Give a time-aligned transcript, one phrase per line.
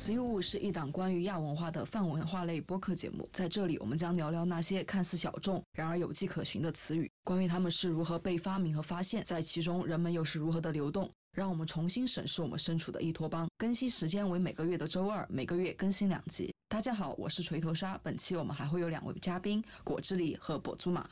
[0.00, 13.46] 词语物是一档关于亚文化的泛文化类播客节目，在这里我们将聊聊那些看似小众，然而有迹可循的词语，关于它们是如何被发明和发现，在其中人们又是如何的流动，让我们重新审视我们身处的伊托邦。
[13.58, 16.50] 更新时间为每个月的周二，每个月更新两集。
[16.70, 21.10] 大家好，我是锤头鲨，本期我们还会有两位嘉宾，果汁里和跛足马。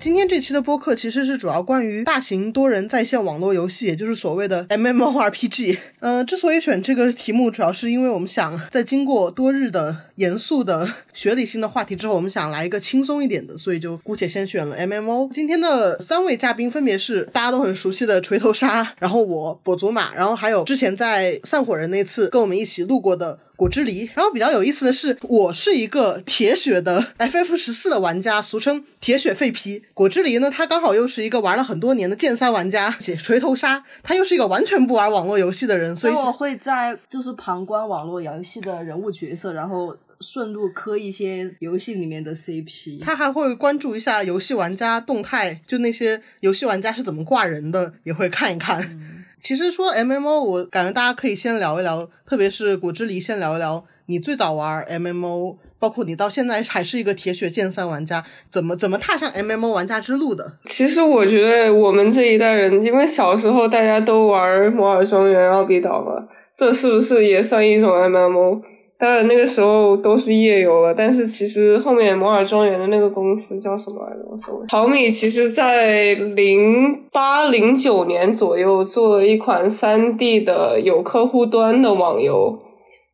[0.00, 5.76] 今天这期的播客其实是主要关于大型多人在线网络游戏，也就是所谓的 MMORPG。
[5.98, 15.30] 嗯，之所以选这个题目，主要是因为我们想在经过多日的严肃的学理性的话题之后，我们想来一个轻松一点的，所以就姑且先选了 MMO。
[15.32, 23.40] 今天的三位嘉宾分别是大家都很熟悉的锤头鲨，然后我跛足马，然后还有之前在散伙人那次跟我们一起录过的。
[23.58, 29.82] 果汁梨，然后比较有意思的是，我是一个铁血的 FF 十四的玩家，俗称铁血废皮。
[29.92, 43.00] 果汁梨呢，他刚好又是一个玩了很多年的剑三玩家，且锤头鲨，他又是一个完全不玩网络游戏的人，所以我会在就是旁观网络游戏的人物角色，然后顺路磕一些游戏里面的 CP。
[43.00, 49.17] 他还会关注一下游戏玩家动态，就那些游戏玩家是怎么挂人的，也会看一看。
[49.40, 60.54] 其实说 M M O，我感觉大家可以先聊一聊，特别是果汁梨，先聊一聊你最早玩 M M O，包括你到现在还是一个铁血剑三玩家，怎么怎么踏上 M M O 玩家之路的？
[60.64, 68.62] 其实我觉得我们这一代人，因为小时候大家都玩摩尔庄园、奥比岛嘛，这是不是也算一种 M M O？
[68.98, 74.24] 当然那个时候都是页游了，但是其实后面摩尔庄园的那个公司叫什么来着？
[74.28, 74.60] 我搜。
[74.66, 82.58] 淘米其实在零八零九年左右做了一款三 D 的有客户端的网游，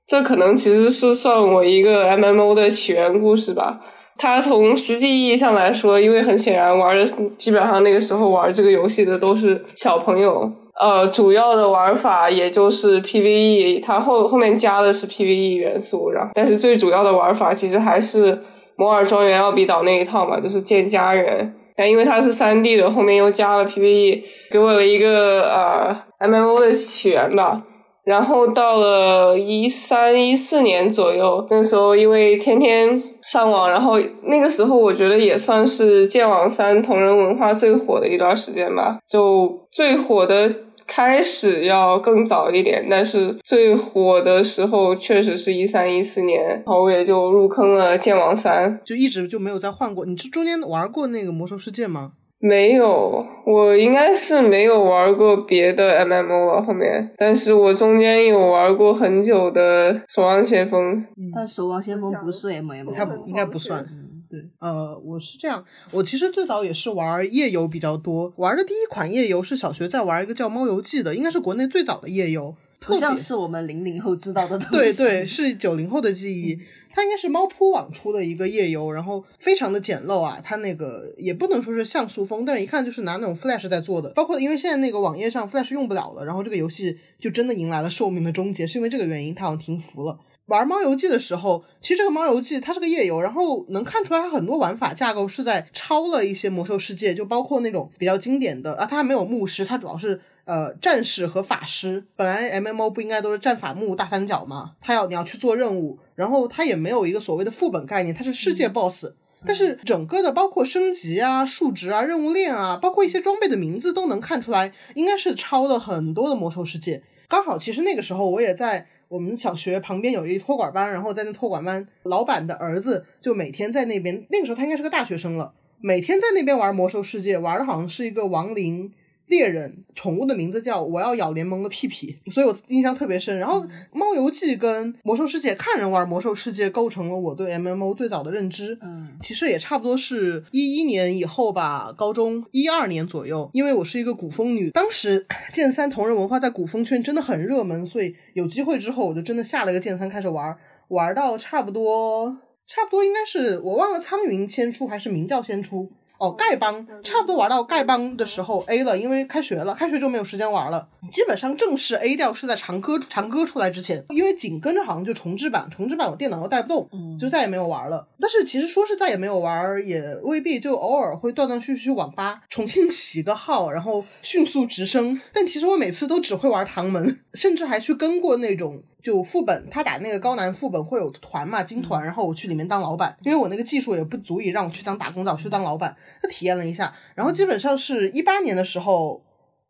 [0.07, 3.83] 这可能其实是算我一个 MMO 的起源故事吧。
[4.17, 7.05] 它从实际意义上来说，因为很显然玩的
[7.37, 10.51] 基本上那个时候玩这个游戏的都是小朋友。
[10.81, 18.43] 呃，主要的玩法也就是 PVE，它后后面加的是 PVE 元素，然后但是最主要的玩法其实还是
[18.77, 21.55] 摩尔庄园、奥比岛那一套嘛，就是建家园。
[21.77, 27.63] 但因为它是三 D 的，后面又加了 PVE，给我了一个呃 MMO 的起源吧。
[28.05, 40.55] 然后到了一三一四年左右，那时候因为天天上网，然后那个时候我觉得也算是剑网三同人文化最火的一段时间吧，就最火的。
[40.87, 50.05] 开始要更早一点，但是最火的时候确实是一三一四年，然后我也就入坑了剑网三，就一直就没有再换过。
[50.05, 52.13] 你这中间玩过那个魔兽世界吗？
[52.47, 56.63] 没有，我应该是没有玩过别的 MMO 了。
[56.63, 61.03] 后面，但是我中间有玩过很久的守望先锋，
[61.35, 63.83] 但守望先锋不是 MMO，它应该不算。
[64.29, 72.55] 对，呃，我是这样，我其实最早也是玩夜游比较多，玩的第一款夜游是小学在玩一个叫《猫游记》的，应该是国内最早的夜游，
[72.85, 74.77] 好像是我们零零后知道的东西。
[74.77, 76.59] 对对，是九零后的记忆，
[76.91, 90.19] 它应该是猫扑网出的一个夜游，然后非常的简陋啊，它那个也不能说是像素风，但是一看就是拿那种 Flash 在做的，包括因为现在那个网页上 Flash 用不了了，然后这个游戏就真的迎来了寿命的终结，是因为这个原因，它好像停服了。
[90.47, 102.05] 玩猫游记的时候，其实这个猫游记它是个夜游，然后能看出来它很多玩法架构是在抄了一些魔兽世界，就包括那种比较经典的啊，它还没有牧师，它主要是呃战士和法师。
[102.17, 104.73] 本来 M M O 不应该都是战法牧大三角吗？
[104.81, 109.13] 他要你要去做任务，然后他也没有一个所谓的副本概念，它是世界 BOSS，
[109.47, 117.03] 但是整个的包括升级啊、数值啊、任务链啊，包括一些装备的名字都能看出来，应该是抄了很多的魔兽世界。
[117.29, 118.87] 刚好其实那个时候我也在。
[119.09, 124.27] 我们小学旁边有一托管班，然后在那托管班，老板的儿子就每天在那边。
[124.31, 128.91] 那个时候他应该是个大学生了，每天在那边玩魔兽世界，玩的好像是一个亡灵。
[129.27, 133.39] 猎人宠物的名字叫我要咬联盟的屁屁，所以我印象特别深。
[133.39, 138.79] 然后猫游记跟魔兽世界，看人玩魔兽世界构成了我对 M M O 最早的认知。
[138.83, 143.51] 嗯，其实也差不多是一一年以后吧，高中一二年左右。
[143.55, 150.57] 因为我是一个古风女，当时剑三同人文化在古风圈真的很热门，所以有机会之后我就真的下了个剑三开始玩，
[150.89, 155.91] 玩到差不多差不多应该是我忘了苍云先出还是明教先出。
[156.25, 160.89] 哦，丐帮差不多玩到丐帮的时候 A 了，因为开学了，开学就没有时间玩了。
[161.13, 166.89] 基本上正式 A 掉是在长歌长歌出来之前，因为紧跟着好像就重置版，重置版我电脑又带不动，
[167.21, 168.09] 就再也没有玩了。
[168.19, 175.21] 但是其实说是再也没有玩，也未必，就偶尔会断断续续去网吧重新起个号，然后迅速直升。
[175.33, 178.83] 但其实我每次都只会玩唐门，甚至还去跟过那种。
[179.05, 189.23] 就副本，他打那个高难副本会有团嘛，金团，然后我去里面当老板，因为我那个技术也不足以让我去当打工仔，我去当老板，他体验了一下，然后基本上是一八年的时候，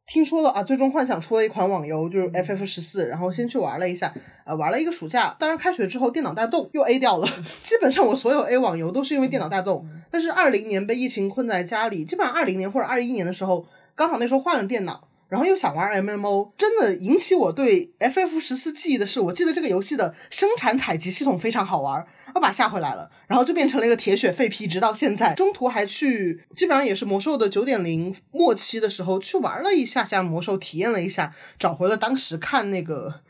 [0.06, 4.14] 听说了啊，最终幻想出了一款网游，就是 FF 十四，然后先去玩了一下，
[4.46, 5.34] 呃，玩了一个暑假。
[5.40, 7.26] 当然开学之后电脑大动又 A 掉了，
[7.60, 9.84] 基本上我所有 A 网游都是因为电脑大动。
[10.12, 13.66] 但是二零年被疫情困在家里，基本上二零年或者二一年的时候，
[13.96, 15.08] 刚好那时候换了电脑。
[15.34, 25.34] 然后又想玩 MMO，真的引起我对 FF 十四记忆的是，我记得这个游戏的生产采集系统非常好玩，我把下回来了，然后就变成了一个铁血废皮，直到现在。
[25.34, 33.22] 中途还去，基本上也是魔兽的九点零末期的时候去玩了一下下魔兽，体验了一下，找回了当时看那个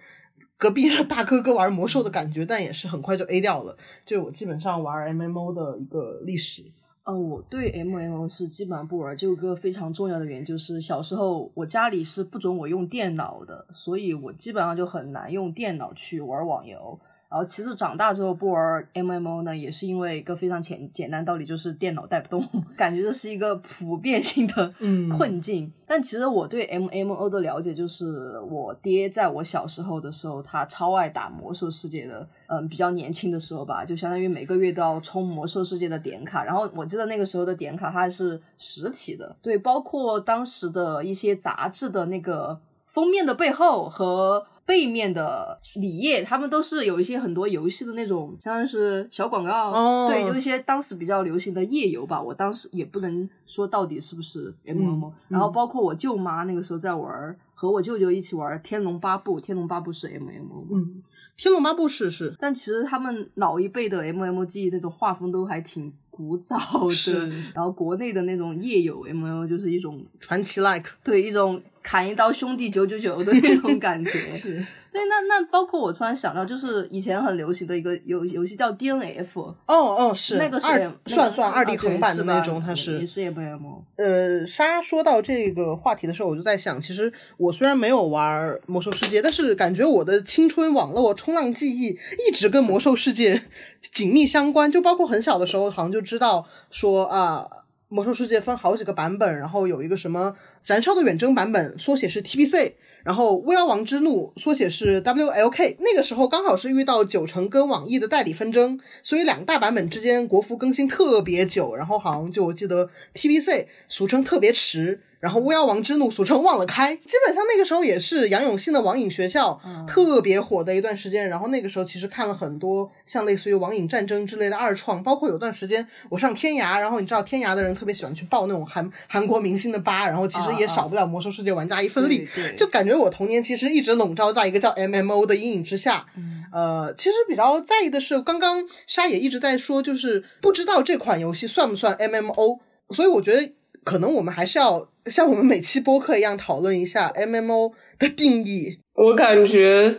[0.58, 3.78] 隔壁的大哥哥玩魔兽的感觉，但也是很快就 A 掉了。
[4.04, 6.64] 就我基本上玩 MMO 的一个历史。
[7.04, 16.98] 呃，我对 M M 是基本上不玩，就有个非常重要的原因，就是小时候我家里是不准我用电脑的，所以我基本上就很难用电脑去玩网游。
[17.28, 24.72] 然后其次长大之后不玩 M M O 呢，也是因为一个非常简简单道理，就是电脑带不动， 感觉这是一个普遍性的
[25.16, 25.72] 困境。
[25.86, 36.44] 但其实我对 M M O 的了解，就是我爹在我小时候的时候，他超爱打魔兽世界的，嗯，比较年轻的时候吧，就相当于每个月都要充魔兽世界的点卡。
[36.44, 44.46] 然后我记得那个时候的点卡它是实体的，对，包括当时的一些杂志的那个封面的背后和。
[44.66, 52.20] 背面的里页，他们都是有一些很多游戏的那种，像是小广告，对，就一些当时比较流行的页游吧。
[52.20, 61.02] 我当时也不能说到底是不是 M M O，然后包括我舅妈那个时候在玩，和我舅舅一起玩《天龙八部》，《天龙八部》是 M M O，嗯，
[61.42, 66.56] 《天龙八部》是是，但其实他们老一辈的 M M G 那种画风都还挺古早
[66.88, 71.60] 的，然后国内的那种夜游 M M O 就是一种传奇 like，对，一种。
[71.84, 74.54] 砍一刀兄弟九九九的那种感觉， 是
[74.90, 75.02] 对。
[75.06, 79.26] 那那包括我突然想到，就是以前很流行的一个游游戏叫 DNF。
[79.36, 80.66] 哦哦，是那个是
[81.06, 83.82] 算算二 D 横版的那种，它是也是 M M。
[83.96, 91.88] 呃，莎说到这个话题的时候，我就在想，其实我虽然没有玩魔兽世界，但是感觉我的青春网络冲浪记忆
[92.26, 93.42] 一直跟魔兽世界
[93.82, 94.72] 紧密相关。
[94.72, 97.46] 就包括很小的时候，好像就知道说啊。
[97.94, 102.72] 魔兽世界分好几个版本，然后有一个什么燃烧的远征版本，缩写是 TBC，
[103.04, 105.76] 然后巫妖王之怒缩写是 WLK。
[105.78, 115.00] 那个时候刚好是遇到九成跟网易的代理纷争，所以两个大版本之间国服更新特别久，然后好像就我记得 TBC 俗称特别迟。
[115.24, 121.26] 然后巫妖王之怒，俗称忘了开，基本上那个时候也是杨永信的网瘾学校特别火的一段时间。
[121.30, 136.04] 然后那个时候其实看了很多像类似于网瘾战争之类的二创，包括有段时间我上天涯，然后你知道天涯的人特别喜欢去爆那种韩韩国明星的吧，然后其实也少不了魔兽世界玩家一份力，就感觉我童年其实一直笼罩在一个叫 M M O 的阴影之下。
[136.52, 142.60] 呃，其实比较在意的是，刚刚沙野一直在说，就是不知道这款游戏算不算 M M O，
[142.90, 143.54] 所以我觉得。
[143.84, 148.78] 可能我们还是要像我们每期播客一样讨论一下 MMO 的定义。
[148.94, 149.94] 我感觉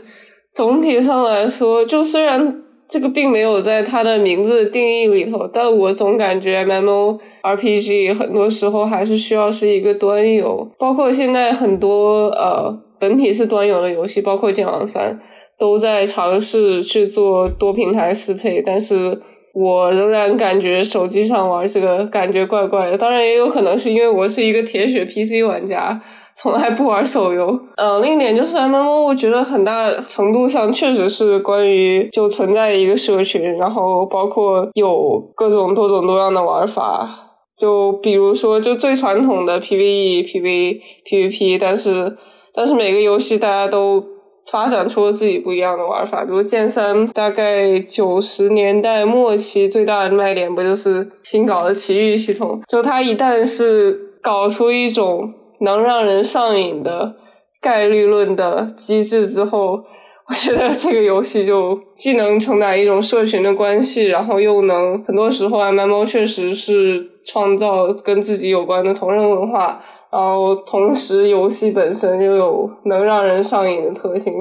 [0.53, 10.71] 总体上来说，就虽然这个并没有在它的名字定义里头，但我总感觉 MMO RPG 很多时候还是需要是一个端游。
[10.79, 15.19] 包括现在很多呃本体是端游的游戏，包括剑网三，
[15.59, 19.21] 都在尝试去做多平台适配，但是。
[19.55, 25.97] 我仍然感觉手机上玩这个感觉怪怪的，当然也有可能是因为我是一个铁血 PC 玩家，
[26.35, 27.57] 从来不玩手游。
[27.77, 37.09] 嗯， 另一点就是 MMO，我觉得很大程度上确实是关于就存在一个社群，然后包括有各种多种多样的玩法，
[37.57, 42.17] 就比如说就最传统的 PVE、PV、PVP，但是
[42.53, 44.14] 但是每个游戏大家都。
[44.51, 52.61] 发展出了自己不一样的玩法，比如剑三，大概九十年代末期最大的卖点不就是新搞的奇遇系统？
[52.67, 57.15] 就它一旦是搞出一种能让人上瘾的
[57.61, 59.83] 概率论的机制之后，
[60.27, 69.81] 我觉得这个游戏就既能承载一种社群的关系，然后又能很多时候 M M O 确实是创造跟自己有关的同人文化。
[70.15, 74.33] 然后，同时游戏本身又有能让人上瘾的特性。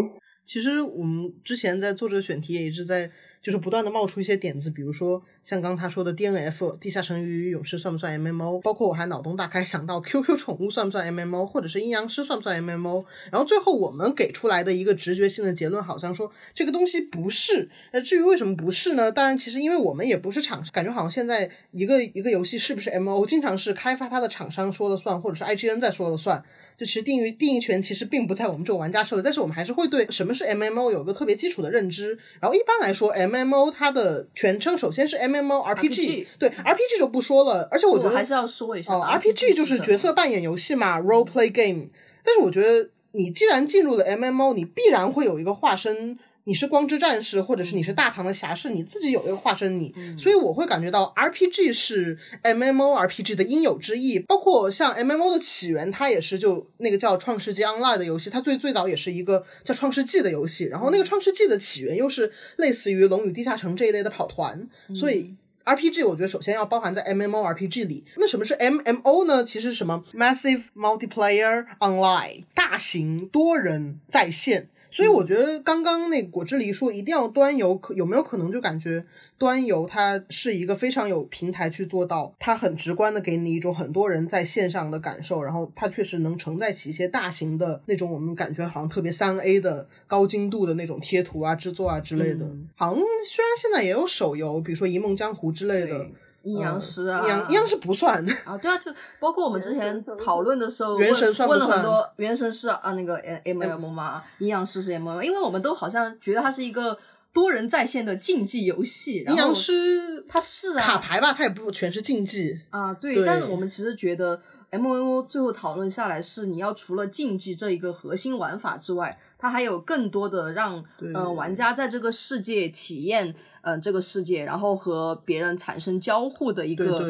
[0.44, 3.10] 其实我们之前在做这个选题，也一直在。
[3.44, 8.58] 就是不断的冒出一些点子，比如说像刚他说的 D N F 地下城与勇士算不算 M M O？
[8.60, 11.46] 包括我还脑洞大开想到 Q Q 宠物算不算 M M O？
[11.46, 13.04] 或者是阴阳师算不算 M M O？
[13.30, 17.68] 然后最后我们给出来的一个直觉性的结论，好像说这个东西不是。
[17.92, 19.12] 那至于为什么不是呢？
[19.12, 26.42] 当然，其实因为我们也不是厂，感觉好像现在一个一个游戏是不是 M O，经常是开发它的厂商说了算，或者是 I G N 在说了算。
[26.76, 32.18] 就其实定义定义权其实并不在我们这个玩家手里，但是我们还是会对什么是 M M O 有个特别基础的认知。
[32.40, 37.68] 然后一般来说，M M O 它的全称首先是 M M O R P G，对 R P G 就不说了。
[37.70, 41.88] 而且我觉得还是要说一下，R P G 就是角色扮演游戏嘛，Role Play Game。
[42.24, 46.18] 但是我觉得你既然进入了 MMO，你必然会有一个化身。
[46.46, 54.18] 你是光之战士，或者是你是大唐的侠士，你自己有一个化身你，所以我会感觉到 RPG 是 MMO RPG 的应有之义。
[54.18, 60.64] 包括像 MMO 的起源，它也是就那个叫《创世纪 Online》的游戏，它最最早也是一个叫《创世纪》的游戏。
[60.64, 65.34] 然后那个《创世纪》的起源又是类似于《龙与地下城》这一类的跑团，所以
[65.64, 68.04] RPG 我觉得首先要包含在 MMO RPG 里。
[68.16, 69.42] 那什么是 MMO 呢？
[69.44, 74.68] 其实什么 Massive Multiplayer Online 大型多人在线。
[74.94, 79.04] 所以我觉得刚刚那果汁梨说一定要端游，可有没有可能就感觉
[79.36, 92.48] 端游它是一个非常有平台去做到，它很直观的给你一种很多人在线上的感受，然后它确实能承载起一些大型的那种我们感觉好像特别三 A 的高精度的那种贴图啊、制作啊之类的。
[92.76, 96.06] 好像虽然现在也有手游，比如说《一梦江湖》之类的。
[96.42, 104.22] 阴阳师啊，阴阳阴阳师不算啊，对啊，就包括我们之前讨论的时候，原神算问了很多，原神是啊那个 M M 吗？
[104.38, 106.98] 阴阳师是 M M，因为我们都好像觉得它是一个
[107.32, 109.24] 多人在线的竞技游戏。
[109.28, 112.92] 阴阳师它是啊，卡牌吧，它也不全是竞技啊。
[112.94, 114.40] 对，但是我们其实觉得
[114.78, 123.34] M M O 最后讨论下来是，你要除了竞技这一个核心玩法之外，它还有更多的让呃玩家在这个世界体验。
[123.66, 127.00] 嗯，这个世界，然后和别人产生交互的一个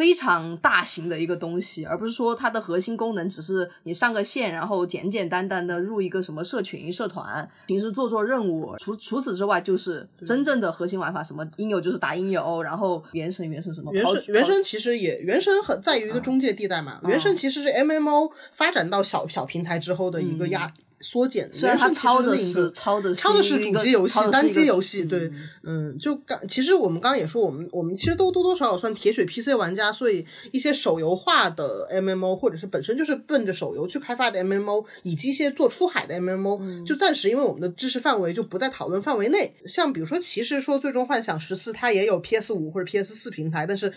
[0.00, 8.74] 非常大型的一个东西，而不是说它的核心功能只是你上个线，然后简简单单的入一个什么社群、社团，平时做做任务。
[8.78, 13.92] 除除此之外，就是真正的核心玩法，什么音游就是打音游，然后原神、原神什么？
[13.92, 16.98] 原神原神其实也原神很在于一个中介地带嘛。
[17.06, 20.72] 原神其实是 MMO 发展到小小平台之后的一个压。
[21.00, 25.30] 缩减，虽然它抄的是抄的抄的是主机游戏、单机游戏，对，
[25.62, 39.54] 嗯，就刚其实我们刚刚也说，我们我们其实都多多少少算铁血 PC 玩家，所以一些手游化的 MMO，或者是本身就是奔着手游去开发的 MMO，以及一些做出海的 MMO，就暂时因为我们的知识范围就不在讨论范围内。
[39.64, 43.92] 像比如说，其实说最终幻想十四，它也有 PS 五或者 PS 四平台，但是。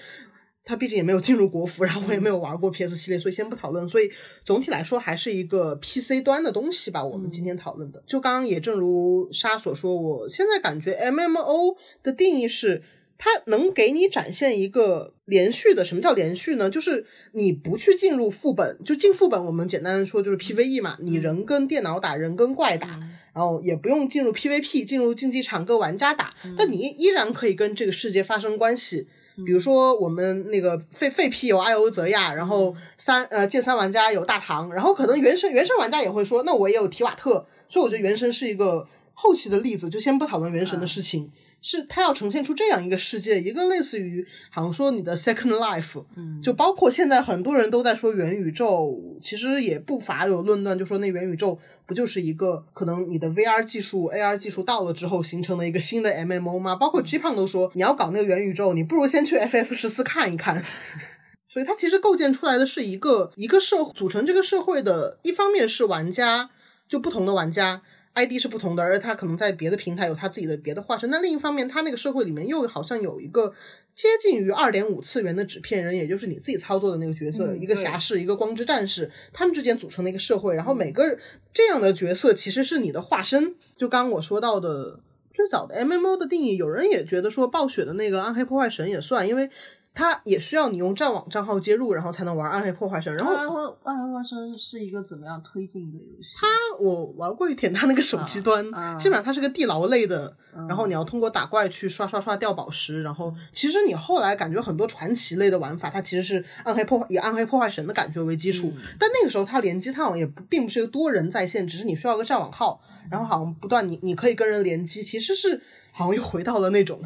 [0.65, 3.88] 它毕竟也没有进入国服，然后我也没有玩过 PS 系列，所以先不讨论。
[3.89, 4.10] 所以
[4.46, 7.03] 总体来说还是一个 PC 端的东西吧。
[7.03, 12.82] 我们今天讨论的，就刚刚也正如沙所说，我现在感觉 MMO 的定义是，
[13.17, 15.84] 它能给你展现一个连续的。
[15.84, 16.70] 什么叫连续呢？
[16.70, 22.88] 就是你不去进入副本，就进副本，我们简单的说就是 PVE 嘛，你人跟电脑打，人跟怪打，
[23.34, 29.10] 然后也不用进入 PVP，进入竞技场跟玩家打，但你依然可以跟这个世界发生关系。
[29.46, 41.32] 比如说，我们那个废废批有艾欧泽亚，然后三呃剑三玩家有大唐，然后可能原神原神玩家也会说，那我也有提瓦特，所以我觉得原神是一个后期的例子，就先不讨论原神的事情。
[41.63, 56.75] 是它要呈现出这样一个世界，一个类似于好像说你的 second life，嗯，就包括现在很多人都在说元宇宙，其实也不乏有论断，就说那元宇宙不就是一个可能你的 VR 技术、AR 技术到了之后形成的一个新的 MMO 吗？
[56.75, 60.63] 包括 G 胖都说你要搞那个元宇宙，你不如先去 FF 十四看一看。
[61.48, 66.50] 所以它其实构建出来的是一个一个社组成这个社会的，一方面是玩家，
[66.89, 67.84] 就不同的玩家。
[68.13, 71.10] ID 是不同的，而他可能在别的平台有他自己的别的化身。
[71.10, 73.53] 那另一方面，他那个社会里面又好像有一个
[73.96, 80.55] 接近于二点五次元的纸片人，也就是你自己操作的那个角色，一个侠士，一个光之战士，他们之间组成的一个社会。
[80.55, 81.17] 然后每个
[81.53, 83.55] 这样的角色其实是你的化身。
[83.75, 85.00] 就刚我说到的
[85.34, 89.50] 最早的 MMO 的定义，有人也觉得说暴雪的那个暗黑破坏神也算，因为。
[89.96, 93.14] 它也需要你用战网账号接入，然后才能玩《暗黑破坏神》。
[93.16, 96.36] 然后《暗黑暗黑破坏神》是一个怎么样推进的游戏？
[96.40, 96.48] 它
[96.80, 98.66] 我玩过一点，它那个手机端，
[98.98, 100.36] 基本上它是个地牢类的。
[100.68, 103.02] 然后你要通过打怪去刷刷刷掉宝石。
[103.04, 108.74] 然后其实你后来感觉很多传奇类的玩法，它其实是暗黑破坏以《暗黑破坏神》的感觉为基础。
[109.00, 112.82] 但那个时候它联机，它好像也不并不是一个多人在线，只是你需要个战网号，
[113.12, 117.00] 然后好像不断你你可以跟人联机，其实是好像又回到了那种。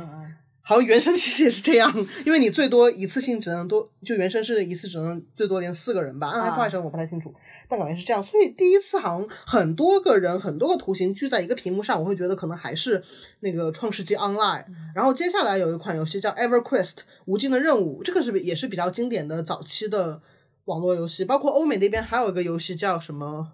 [0.67, 1.89] 好像，原生其实也是这样，
[2.25, 6.27] 因为你最多一次性只能多，就原生是一次只能最多连四个人吧。
[6.27, 7.33] 暗黑破坏神我不太清楚，
[7.69, 8.21] 但感觉是这样。
[8.21, 13.01] 所以第一次好像很多个人、很多个图形聚在一个屏幕上，我会觉得可能还是
[13.39, 14.65] 那个创世纪 Online。
[14.93, 20.21] 然后接下来有一款游戏叫 EverQuest 无尽的任务，这个是也是比较经典的早期的
[20.65, 21.23] 网络游戏。
[21.23, 23.53] 包括欧美那边还有一个游戏叫什么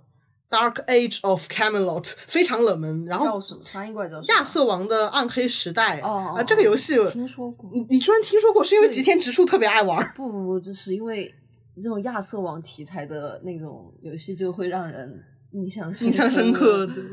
[0.54, 3.62] ？Dark Age of Camelot 非常冷门，然后叫什么？
[3.66, 7.68] 翻译过来叫亚瑟王的暗黑时代哦啊，这个游戏听说过。
[7.74, 8.64] 你你居然听说过？
[8.64, 10.14] 是因为吉田直树特别爱玩？
[10.16, 11.34] 不不不，就是因为
[11.78, 15.20] 这种亚瑟王题材的那种游戏就会让人
[15.54, 16.86] 印象印象深刻。
[16.86, 17.04] 对，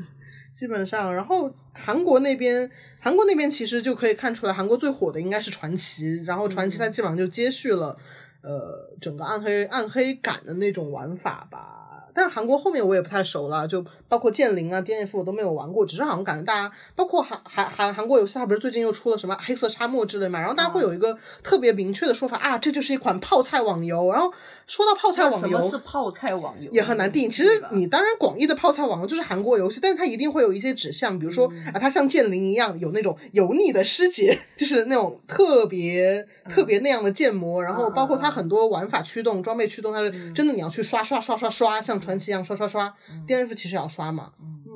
[0.55, 2.71] 基本上，然后韩国那边，
[3.01, 7.97] 韩国那边其实就可以看出来，韩国最火的应该是传奇，然后传奇它基本上就接续了。
[8.43, 11.90] 呃整个暗黑暗黑感的那种玩法吧。
[12.21, 24.13] 但是韩国后面我也不太熟了，就包括剑灵啊、DNF 我都没有玩过，只是好像感觉大家，包括韩韩韩韩国游戏，它不是最近又出了什么黑色沙漠之类嘛，然后大家会有一个特别明确的说法啊，这就是一款泡菜网游。
[24.13, 24.31] 然后
[24.67, 26.71] 说到泡菜网游，什么是泡菜网游？
[26.71, 27.31] 也很难定。
[27.31, 42.95] 其实你当然广义的泡菜网游就是韩国游戏，但是它一定会有一些指向，比如说啊，它像剑灵一样有那种油腻的师姐， 就是那种特别特别那样的建模，然后包括它很多玩法驱动、装备驱动，它是真的你要去刷刷刷刷刷，像传奇一样刷刷刷。
[43.27, 44.33] DNF 其实也要刷嘛，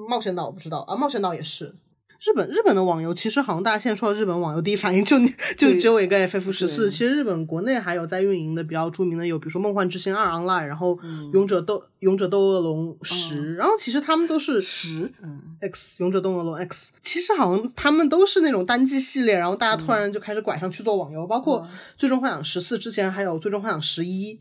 [0.08, 1.74] 冒险岛我不知道啊，冒险岛也是。
[2.26, 5.18] 日本日本的网游其实好像大家现在说到日本网游，第一反应就
[5.58, 6.90] 就只有一个 FF 十四。
[6.90, 10.96] 其实日本国内还有在运营的比较著名的有，比如说《梦幻之星二 Online》，然后
[11.34, 16.92] 《勇者斗勇者斗恶龙十》，然后其实他们都是十嗯 X 勇者斗恶龙 X。
[17.02, 21.60] 其实好像他们都是那种单机系列，然后大家突然就开始拐上去做网游，包括
[21.98, 24.34] 《最终幻想十四》之前还有《最终幻想十一》。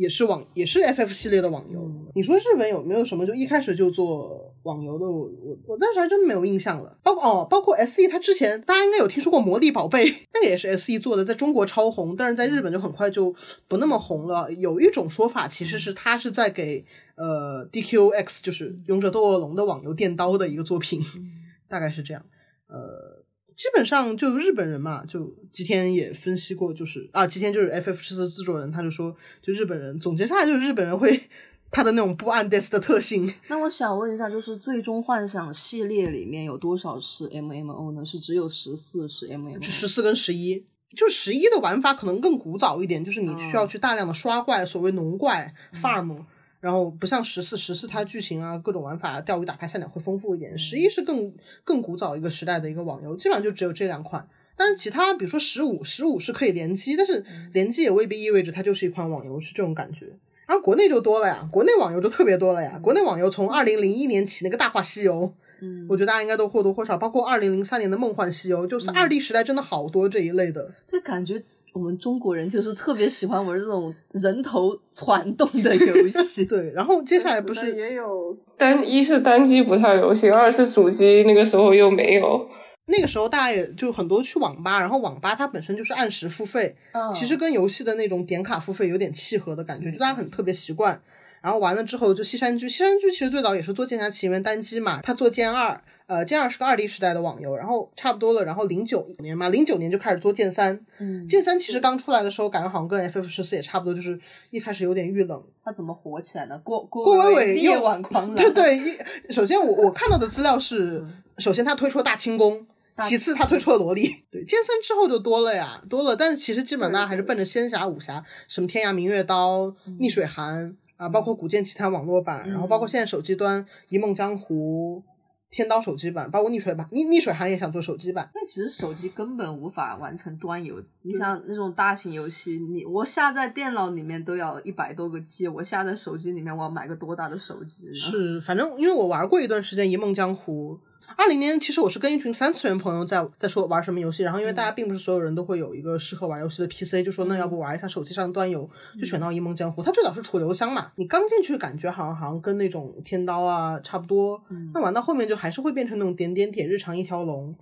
[0.00, 1.86] 也是网也是 FF 系列的网游。
[2.14, 5.04] 你说日本有没有什么就一开始就做网游的？
[5.04, 6.98] 我我我暂时还真没有印象了。
[7.02, 13.34] 包括哦，包括 SE，它之前大家应该有听说过《魔力宝贝》， 那个也是 SE 做的，在中国超红，但是在日本就很快就
[13.68, 14.50] 不那么红了。
[14.54, 16.82] 有一种说法其实是它是在给
[17.16, 21.02] 呃 DQX，就是《勇者斗恶龙》的网游垫刀的一个作品，
[21.68, 22.24] 大概是这样。
[22.68, 23.19] 呃。
[23.60, 31.28] 基本上就日本人嘛，就吉田也分析过，就是啊，吉田就是 FF 十四制作人，他就说，就日本人总结下来就是日本人会
[31.70, 33.30] 他的那种不按 des 的特性。
[33.48, 38.02] 那我想问一下，就是最终幻想系列里面有多少是 MMO 呢？
[38.02, 39.60] 是只有十四是 MMO？
[39.60, 40.64] 十四跟十一，
[40.96, 46.24] 就十一的玩法可能更古早一点，就是你需要去大量的刷怪，所谓农怪 farm。
[46.60, 50.56] 然后不像十四，十四它剧情啊各种玩法，钓鱼打牌赛鸟会丰富一点。
[50.58, 51.32] 十一是更
[51.64, 54.28] 更古早一个时代的一个网游，基本上就只有这两款。
[54.56, 57.24] 但是其他比如说十五，十五是可以联机，但是
[57.54, 60.06] 联机也未必意味着它就是一款网游，是这种感觉。
[60.46, 62.78] 然后国内就多了呀，国内网游就特别多了呀。
[62.82, 70.74] 国内网游从二零零一年起那个大话西游，嗯，我觉得大家应该都或多或少，包括二零零三年的梦幻西游，就是二 D 时代真的好多这一类的。
[70.86, 71.42] 对，感觉。
[71.72, 76.44] 我们中国人就是特别喜欢玩这种人头攒动的游戏。
[76.46, 82.48] 对，然后接下来不是也有单一是单机不太流行，二是主机那个时候又没有。
[82.86, 86.74] 那个时候大家也就很多去网吧，然后网吧它本身就是按时付费，
[87.14, 91.00] 其实跟游戏的那种点卡付费有点契合的感觉，就大家很特别习惯。
[91.40, 95.80] 然后完了之后就西山居，西山居其实最早也是做剑侠奇缘单机嘛，他做剑二。
[96.10, 100.84] 呃，剑二是个二 D 时代的网游，然后差不多了，然后零九年嘛，零九年就开始做剑三。
[100.98, 104.18] 嗯，剑三其实刚出来的时候，感觉好像跟 FF 十四也差不多，就是
[104.50, 105.40] 一开始有点遇冷。
[105.64, 106.58] 它怎么火起来的？
[106.58, 111.06] 郭郭郭伟伟夜晚狂 澜对 对，一首先我我看到的资料是，
[111.38, 112.66] 首先他推出了大清宫，
[113.02, 114.12] 其次他推出了萝莉。
[114.32, 125.04] 对，剑三之后就多了呀，多了，但是其实基本大家还是奔着仙侠武侠，什么天涯明月刀、逆水寒啊，包括古剑奇谭网络版，然后包括现在手机端一梦江湖。
[125.50, 128.30] 天刀手机版，包括逆水版，逆逆水寒也想做手机版。
[128.34, 130.80] 那其实手机根本无法完成端游。
[131.02, 137.92] 你像那种大型游戏，你我下载电脑里面都要一百多个 G，我下载手机里面我要买个多大的手机？
[137.92, 140.78] 是，反正因为我玩过一段时间《一梦江湖》。
[141.16, 148.68] 二零年其实我是跟一群三次元朋友在在说玩什么游戏，然后因为大家并不是所有人都会有一个适合玩游戏的 PC，就说那要不玩一下手机上的端游，
[148.98, 149.82] 就选到《一梦江湖》。
[149.84, 154.40] 它最早是楚留香嘛，你刚进去感觉好像好像跟那种天刀啊差不多，
[154.72, 157.54] 那玩到后面就还是会变成那种点点点日常一条龙，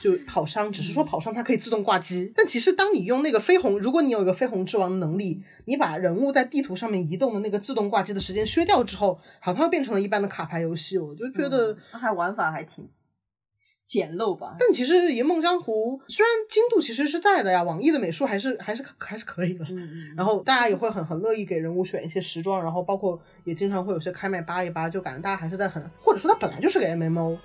[0.00, 12.88] 就跑商，只是说跑商它可以自动挂机，但其实当你用那个飞鸿，如果你有一个飞鸿之王的能力，你把人物在地图上面移动的那个自动挂机的时间削掉之后，好像又变成了一般的卡牌游戏，我就觉得还玩法还挺。
[13.88, 19.64] 简陋吧，但其实《银梦江湖》虽然精度其实是在的呀，网易的美术还是还是还是可以的。
[19.64, 20.14] 嗯嗯。
[20.14, 27.38] 然后大家也会很很乐意给人物选一些时装，然后包括也经常会有些开麦扒一扒，就感觉大家还是在很，或者说它本来就是个 MMO。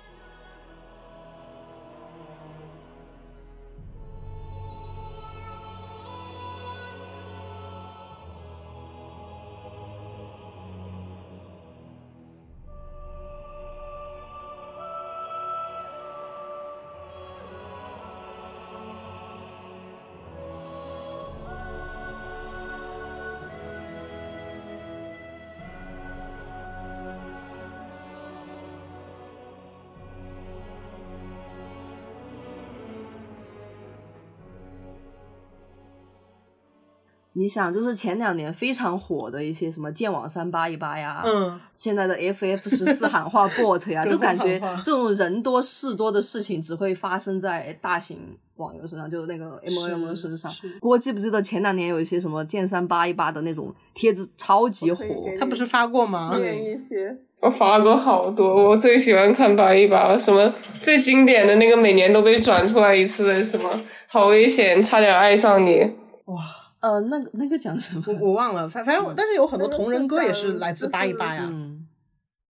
[37.36, 48.18] 你想，就是前两年非常火的一些什么剑网三八一八呀，嗯，现在的 FF 十四喊话 bot 呀， 就感觉这种人多事多的事情只会发生在大型
[48.56, 50.50] 网游身上，就是那个 M O M 身上。
[50.80, 55.04] 我记不记得前两年有一些什么剑三八一八的那种帖子超级火，
[55.38, 56.30] 他不是发过吗？
[56.36, 56.80] 对，
[57.42, 58.68] 我发过好多。
[58.70, 63.68] 我最喜欢看八一八，什么最经典的那个每年都被转出来一次的什么，
[64.06, 65.80] 好危险，差点爱上你。
[66.26, 66.36] 哇，
[66.84, 68.02] 呃，那个那个讲什么？
[68.06, 71.50] 我我忘了，反反正但是有很多同人歌也是来自八一八呀。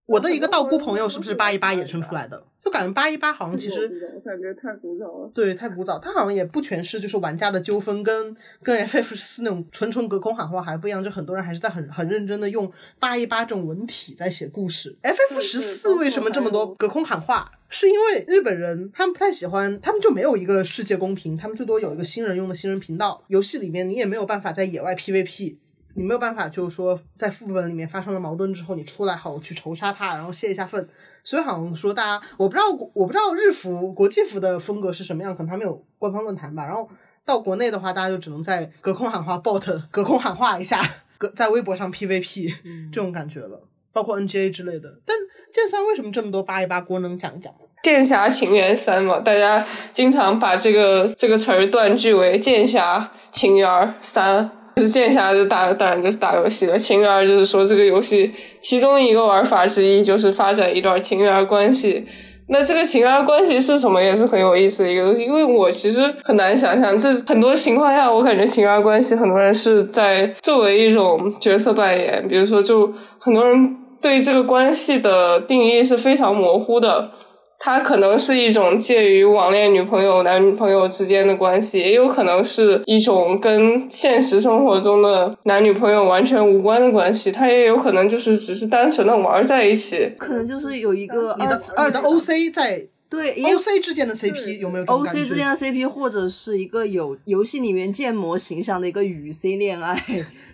[0.07, 2.43] 我的一个道姑朋友是不是八一八衍生出来的？
[2.65, 3.83] 就感觉八一八好像其实
[4.15, 5.31] 我感觉太古早了。
[5.35, 5.99] 对，太古早。
[5.99, 11.05] 它好像也不全是就是玩家的纠纷，跟跟 FF 十四那种纯纯隔空喊话还不一样。
[11.05, 14.97] 就很多人还是在很很认真的用八一八这种文体在写故事。
[15.03, 17.53] FF 十四为什么这么多隔空喊话？
[17.69, 23.23] 是因为日本人他们不太喜欢，他们就没有一个世界公平，他们最多有一个新人用的新人频道。
[23.27, 25.57] 游戏里面你也没有办法在野外 PVP。
[25.97, 30.89] 你没有办法，就是说在副本里面发生了矛盾之后，你出来好去仇杀他，然后泄一下愤。
[31.23, 36.65] 所以好像说大家，我不知道我不知道日服国际服的风格是什么样，可能他们有官方论坛吧。
[36.65, 36.89] 然后
[37.25, 40.83] 到国内的话，大家就只能在隔空喊话 bot 隔空喊话一下，
[41.17, 42.53] 隔在微博上 PVP
[42.93, 43.61] 这种感觉了，
[43.93, 45.01] 包括 NGA 之类的。
[45.07, 45.17] 但
[45.53, 47.53] 剑三为什么这么多八一八锅能讲一讲？
[47.85, 54.51] 剑侠情缘三嘛，大家经常把这个这个词儿断句为剑侠情缘三。
[54.77, 56.77] 就是剑侠就打，当然就是打游戏了。
[56.77, 62.05] 情缘就是说这个游戏其中一个玩法之一，就是发展一段情缘关系。
[62.49, 65.23] 那这个情缘关系是什么，也是很有意思的一个东西。
[65.23, 72.27] 因为我其实很难想象，这很多情况下，我感觉情缘关系很多人是在作为一种角色扮演。
[72.29, 77.13] 比如说，就很多人对这个关系的定义是非常模糊的。
[77.59, 87.33] 它可能是一种介于网恋女朋友、男女朋友之间的关系，也有可能是一种跟现实生活中的男女朋友完全无关的关系。
[87.33, 90.13] 它也有可能就是只是单纯的玩在一起。
[90.19, 100.05] 可能就是有一个你的你的 OC 在对 OC 之间的 CP 有没有 OC 之间的 CP，或者是一个有游戏里面建模形象的一个与 C 恋爱。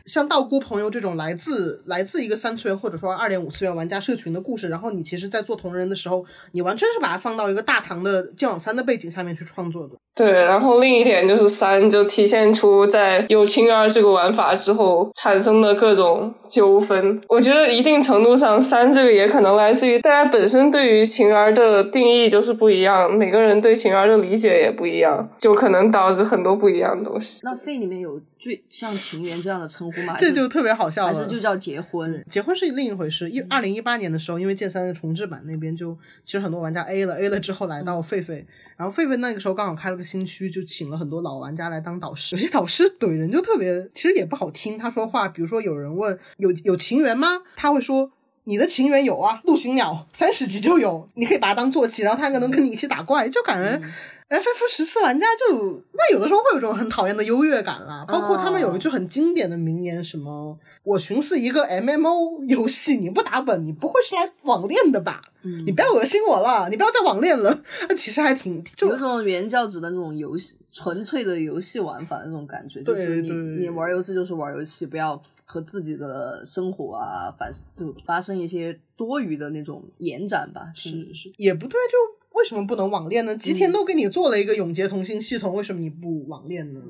[0.06, 9.94] 像道姑朋友这种来自来自一个三次元或者说二点五次元玩家社群的故事，然后你其实，在做同人的时候，你完全是把它放到一个大唐的剑网三的背景下面去创作的。
[10.14, 17.20] 对，然后另一点就是三就体现出在有情缘这个玩法之后产生的各种纠纷。
[17.28, 27.40] 我觉得一定程度上，三这个也可能来自于大家本身对于情儿的定义就是不一样，每个人对情儿的理解也不一样，就可能导致很多不一样的东西。
[27.42, 30.16] 那费里面有最像情缘这样的称呼吗？
[30.18, 32.24] 这就特别好笑了，还是就叫结婚？
[32.28, 33.28] 结婚是另一回事。
[33.28, 38.44] 一二零一八年的时候，因为剑三的重置版那边就其实很多玩家 A 了，A 了之后来到狒狒。
[38.78, 42.34] 然后狒狒那个时候刚好开了个新区，就请了很多老玩家来当导师。
[42.34, 44.78] 有些导师怼人就特别，其实也不好听。
[44.78, 47.42] 他说话，比如说有人问有有情缘吗？
[47.56, 48.10] 他会说
[48.44, 53.86] 你的情缘有啊，陆行鸟三十级就有，你可以把它当坐骑，然后他可能跟你一起打怪，就感觉。
[54.30, 65.20] FF 十四玩家就那有的时候会有种很讨厌的优越感啦，包括他们有一句很经典的名言，什么我寻思一个 MMO 游戏，你不打本，你不会是来网恋的吧？
[65.42, 67.60] 你不要恶心我了，你不要再网恋了。
[67.88, 80.70] 那 其实还挺就有种原教旨的那种游戏，纯粹的游戏玩法的那种感觉，就是你你玩游戏就是玩游戏，不要和自己的生活啊反就发生一些多余的那种延展吧。
[80.72, 82.19] 是是，也不对就。
[82.32, 83.36] 为什么不能网恋呢？
[83.36, 86.80] 吉田都给你做了一个永劫同心系统，为什么你不网恋呢？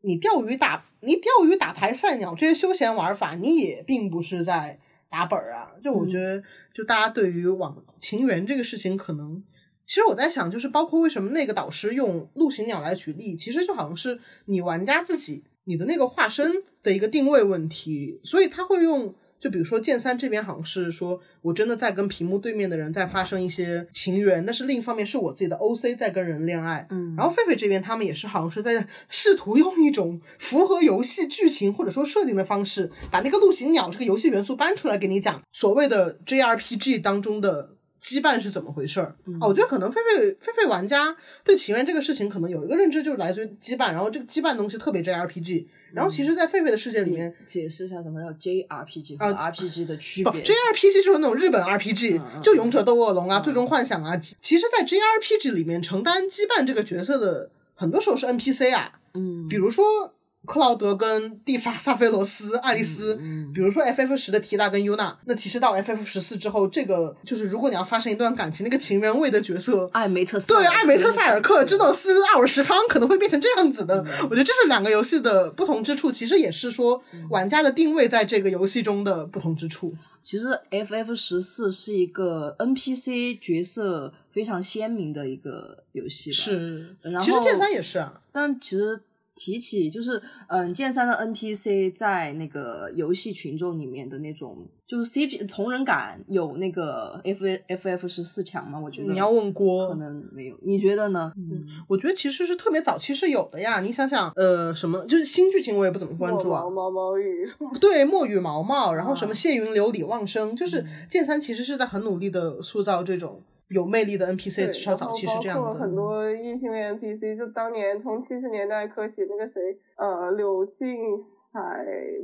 [0.00, 4.78] 你钓鱼打你钓鱼打牌赛鸟这些休闲玩法，你也并不是在
[5.10, 5.72] 打本儿啊。
[5.84, 6.42] 就我觉得，
[6.74, 9.42] 就大家对于网情缘这个事情，可能
[9.86, 19.14] 其实我在想，就是包括为什么那个导师用陆行鸟来举例，其实就好像是你玩家自己你的那个化身的一个定位问题，所以他会用。
[19.40, 26.86] 就比如说剑三这边好像是说，我真的在跟屏幕对面的人在发生一些情缘，但是另一方面是我自己的 OC 在跟人恋爱。
[26.90, 37.70] 嗯，然后狒狒这边他们也是好像是在试图用一种符合游戏剧情或者说设定的方式，把那个陆行鸟这个游戏元素搬出来给你讲所谓的 JRPG 当中的
[38.02, 39.14] 羁绊是怎么回事儿。
[39.40, 45.66] 啊，我觉得可能狒狒狒狒玩家对情缘这个事情可能有一个认知，就是来自于羁绊，然后这个羁绊东西特别 JRPG。
[45.92, 50.40] 然后其实，在狒狒的世界里面，解释一下什么叫 JRPG 和 RPG 的区别。
[50.40, 54.16] JRPG 就是那种日本 RPG，就勇者斗恶龙啊、最终幻想啊。
[54.40, 58.92] 其实，在 JRPG 里面，承担羁绊这个角色的，很多时候是 NPC 啊。
[59.14, 60.14] 嗯，比如说
[60.46, 63.14] 克劳德跟蒂法萨菲罗斯、爱丽丝，
[63.54, 74.04] 比如说 FF 十的提达跟尤娜，那其实到 FF 十四之后，这个就是如果你要发生一段感情，那个情缘味的角色，艾梅特对艾梅特塞尔克、芝诺斯、奥尔什方可能会变成这样子的。
[74.24, 79.94] 我觉得这是两个游戏的不同之处，其实也是说玩家的定位在这个游戏中的不同之处。
[80.22, 86.96] 其实 FF 十四是一个 NPC 角色非常鲜明的一个游戏，是。
[87.02, 89.02] 然后其实剑三也是啊，但其实。
[89.34, 98.78] 提起就是，嗯，剑三的 NPC 在那个游戏群众里面的那种，就是 CP 同人感有那个 F F F 十四强吗？
[98.78, 100.56] 我觉得你要问郭，可能没有。
[100.62, 101.32] 你觉得呢？
[101.36, 103.80] 嗯，我觉得其实是特别早期是有的呀。
[103.80, 106.62] 你想想，呃，什么就是新剧情我也不怎么关注啊。
[106.68, 107.48] 毛毛雨，
[107.80, 113.40] 对，墨雨毛毛，然后什么谢云流李旺生，就是剑三其实是在很努力的塑造这种。
[113.70, 115.74] 有魅力的 NPC 至少早期是这样的。
[115.74, 121.60] 很多异性恋 NPC，就当年从七十年代科起那个谁，呃，柳静海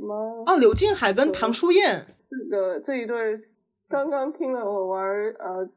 [0.01, 0.43] 吗？
[0.45, 2.05] 啊，柳静海跟唐书燕。
[2.29, 3.39] 这个这一对，
[3.87, 5.01] 刚刚听了我玩
[5.39, 5.67] 呃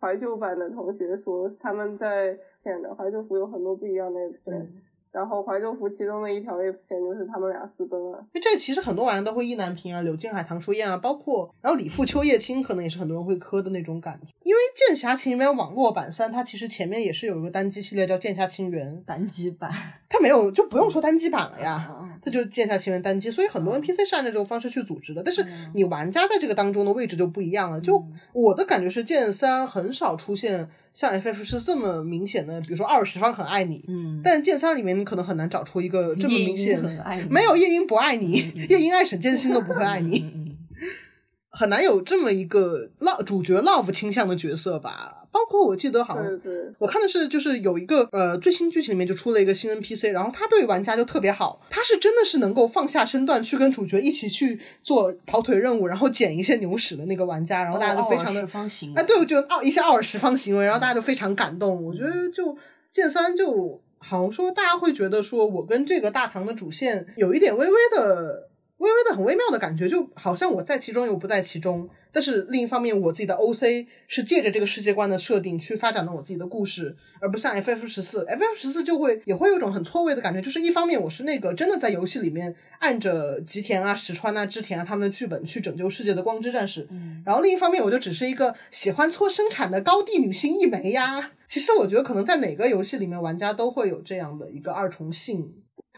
[0.00, 4.66] 怀旧版的同学说，他们在演的怀旧服有很多不一样的 NPC。
[5.14, 8.18] 然后怀旧服其中的一条 F 线就是他们俩私奔了。
[8.32, 14.26] 因为这其实很多玩家都会意难平啊，柳静海、唐书燕啊，包括然后李富、秋叶青，可能也是很多人会磕的那种感觉。
[14.42, 19.70] 因为《剑侠情缘》网络版三，它其实前面也是有一个单机系列叫《剑侠情缘》单机版，
[20.10, 25.22] 它没有就不用说单机版了呀，它就是《剑侠情缘》单机，所以很多 NPC 是按照这种方式去组织的。
[25.22, 27.80] 但是你玩家在这个当中的位置就不一样了。
[27.80, 30.68] 就我的感觉是，剑三很少出现。
[30.94, 40.56] 像 FF 是这么明显的，比如说二十方很爱你，嗯，但剑三里面你可能很难找出一个这么明显，的，没有夜莺不爱你，夜莺爱沈剑心都不会爱你，
[41.50, 45.23] 很难有这么一个 love 主角 love 倾向的角色吧。
[45.34, 46.40] 包括我记得好像，
[46.78, 58.48] 我看的是就是有一个呃最新剧情里面就出了一个新 NPC，然后他对玩家就特别好，他是真的是能够放下身段去跟主角一起去做跑腿任务，然后捡一些牛屎的那个玩家，然后大家就非常的
[58.94, 61.84] 哎对，就奥一些奥尔十方行为，然后大家就非常感动。
[61.84, 62.56] 我觉得就
[62.92, 68.50] 剑三就好像说大家会觉得说我跟这个大唐的主线有一点微微的。
[68.78, 71.88] 微微的很微妙的感觉，就好像我在其中又不在其中。
[72.10, 80.40] 但是另一方面，我自己的 OC 是借着这个世界观的设定去发展的我自己的故事，而不像 FF 十四，FF 十四就会也会有一种很错位的感觉。
[80.40, 86.88] 就是一方面我是那个真的在游戏里面按着吉田啊、石川啊、织田啊他们的剧本去拯救世界的光之战士，
[87.24, 91.32] 然后另一方面我就只是一个喜欢搓生产的高地女性一枚呀。
[91.46, 95.52] 其实我觉得可能在哪个游戏里面，玩家都会有这样的一个二重性。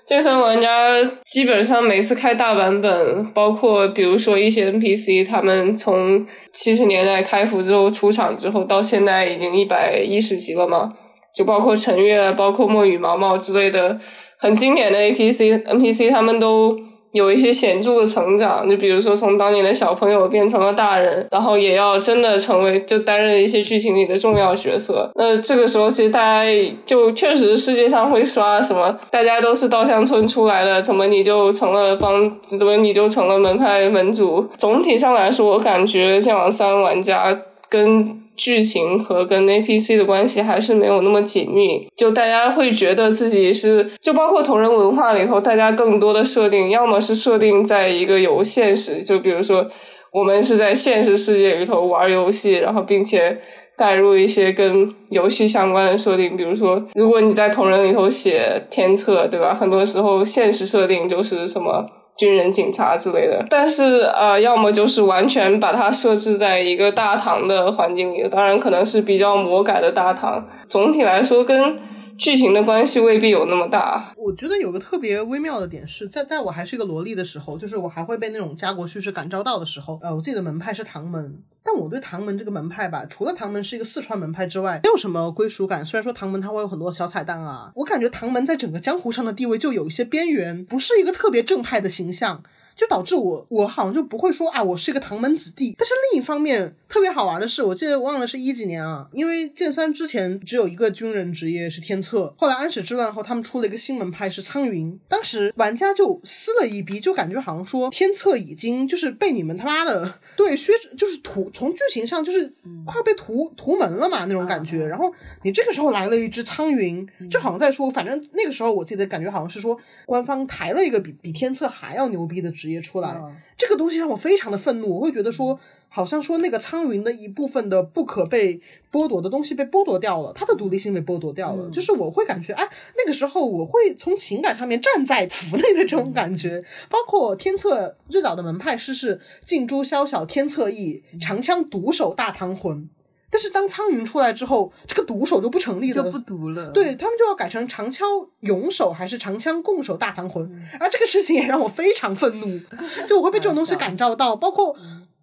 [0.06, 0.92] 剑三玩家
[1.24, 10.92] 基本上每次开大版本，包括比如说一些 NPC，他们从七十年代开服之后出场之后，到现在已经一百一十级了嘛，
[11.34, 13.98] 就包括陈月，包括墨雨毛毛之类的
[14.38, 16.85] 很经典的 APC，NPC 他们都。
[17.16, 25.10] 有一些显著的成长，就比如说从当年的小朋友变成了大人，然后也要真的成为就担任一些剧情里的重要角色。
[25.14, 26.44] 那这个时候，其实大家
[26.84, 34.46] 就确实世界上会刷什么，大家都是稻香村出来的，怎么你就成了帮，怎么你就成了门派门主？
[34.58, 37.34] 总体上来说，我感觉剑网三玩家
[37.68, 38.22] 跟。
[38.36, 49.66] 剧情和跟 NPC 的关系还是没有那么紧密，就大家会觉得自己是，就包括同人文化里头，大家更多的设定，要么是设定在一个有现实，就比如说
[50.12, 53.40] 我们是在现实世界里头玩游戏，然后并且
[53.74, 59.54] 带入一些跟游戏相关的设定，比如说如果你在同人里头写天策，对吧？
[59.54, 61.86] 很多时候现实设定就是什么。
[62.16, 70.48] 军人、警察之类的，但是呃，要么就是完全把它设置在一个大唐的环境里，当然可能是比较魔改的大唐。
[70.66, 71.78] 总体来说，跟
[72.16, 74.14] 剧情的关系未必有那么大。
[74.16, 81.42] 我觉得有个特别微妙的点是在在我还是一个萝莉的时候，就是我还会被那种家国叙事感召到的时候，呃，我自己的门派是唐门。
[81.66, 85.84] 但我对唐门这个门派吧，除了唐门是一个四川门派之外，没有什么归属感。
[85.84, 92.42] 虽然说唐门它会有很多小彩蛋啊，我感觉唐门在整个江湖上的地位就有一些边缘，不是一个特别正派的形象。
[92.76, 95.74] 就导致我，我好像就不会说啊，我是一个唐门子弟。
[95.78, 104.98] 但是另一方面，特别好玩的是，我记得忘了是一几年啊，因为剑三之前只有一个军人职业是天策，后来安史之乱后，他们出了一个新门派是苍云。
[105.08, 112.52] 当时玩家就撕了一逼，就感觉好像说天策已经就是被你们他妈的对削，就是屠，从剧情上就是
[112.84, 114.86] 快被屠屠门了嘛那种感觉。
[114.86, 115.10] 然后
[115.42, 122.66] 你这个时候来了一只苍云，就好像在说，反正那个时候我记得感觉好像是说官方抬了一个比比天策还要牛逼的职。
[122.66, 124.96] 业出来，嗯这个东西让我非常的愤怒。
[124.96, 125.56] 我会觉得说，
[125.88, 128.60] 好像说那个苍云的一部分的不可被
[128.92, 131.64] 剥夺的东西被剥夺掉了，他的独立性被剥夺掉了。
[131.66, 136.62] 嗯就是我会感觉，哎，那个时候我会从情感上面站在府内的这种感觉。
[136.88, 142.88] 包括天策最早的门派是是镜珠宵小天策意，长枪独守大唐魂。
[143.28, 146.70] 但是当苍云出来之后，这个独守就不成立了，就不独了。
[146.70, 148.08] 对他们就要改成长枪
[148.40, 152.60] 勇守还是长枪共守大唐魂，嗯而这个事情也让我非常愤怒，
[153.06, 154.74] 就我会被这种东西感召到，包括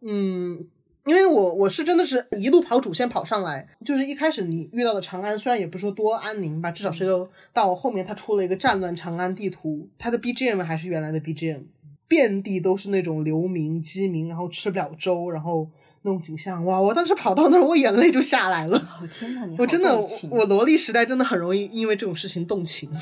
[0.06, 0.68] 嗯。
[1.06, 11.64] 因为我我是真的是一路跑主线跑上来，就是一开始你遇到的长安，虽然也不是说多安宁吧，至少是个到后面他出了一个战乱长安地图，它的 BGM 还是原来的 BGM，
[12.08, 15.68] 遍地都是那种流民饥民，然后吃不了粥，然后
[16.04, 16.80] 那种景象，哇！
[16.80, 18.78] 我当时跑到那儿，我眼泪就下来了。
[18.78, 19.94] 哦天哪，你我真的，
[20.30, 22.90] 我萝莉时代真的很容易因为这种事情动情。
[22.94, 23.00] 那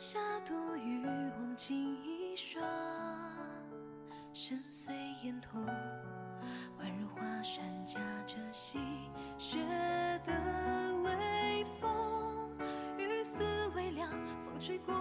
[0.00, 2.64] 下独与忘情一双，
[4.32, 5.62] 深邃眼瞳，
[6.80, 8.78] 宛如华山夹着细
[9.36, 9.58] 雪
[10.24, 10.32] 的
[11.04, 12.50] 微风。
[12.96, 14.08] 雨丝微凉，
[14.42, 14.94] 风吹过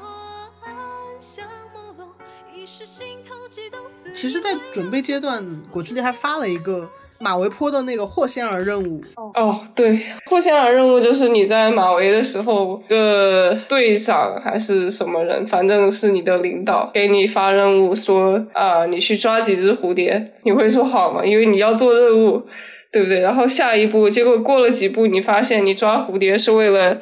[0.65, 0.75] 暗
[1.17, 2.09] 香朦胧，
[2.53, 3.87] 一时心头悸动。
[3.87, 9.01] 思其实，在准备阶段，果汁里还发了一个马嵬坡的那个霍仙儿任务，
[9.35, 21.23] 哦，对，霍仙儿任务就是你在马嵬的时候，个队长还是什么人，反正是你的领导，给你发任务说啊、你去抓几只蝴蝶，你会说好吗？
[21.25, 22.41] 因为你要做任务，
[22.91, 23.19] 对不对？
[23.19, 26.97] 然后下一步，结果过了几步，你发现你抓蝴蝶是为了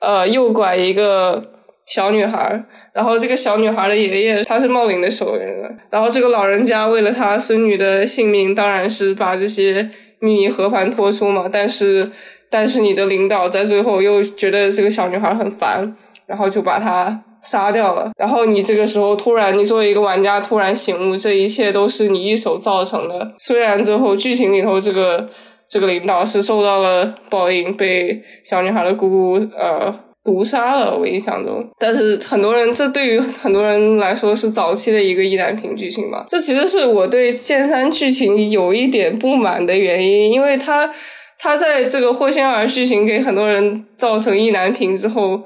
[0.00, 1.52] 呃诱拐一个
[1.86, 2.64] 小女孩。
[2.98, 11.48] 然后这个小女孩的爷爷他是茂林的守人，然后这个老人家为了他孙女的性命，当然是把这些秘密和盘托出嘛。
[11.48, 12.10] 但是，
[12.50, 18.10] 但是你的领导在最后又觉得这个小女孩很烦，然后就把她杀掉了。
[18.18, 23.32] 然后你这个时候突然，你作为一个玩家突然醒悟，这一切都是你一手造成的。
[23.38, 25.28] 虽然最后剧情里头这个
[25.68, 30.07] 这个领导是受到了报应，被小女孩的姑姑呃。
[30.28, 36.26] 毒杀了，我印象中，但是很多人，这对于很多人来说是早期的一个意难平剧情吧。
[36.28, 40.92] 这其实是我对剑三剧情有一点不满的原因，因为他
[41.38, 45.40] 他在这个霍仙儿剧情给很多人造成意难平之后，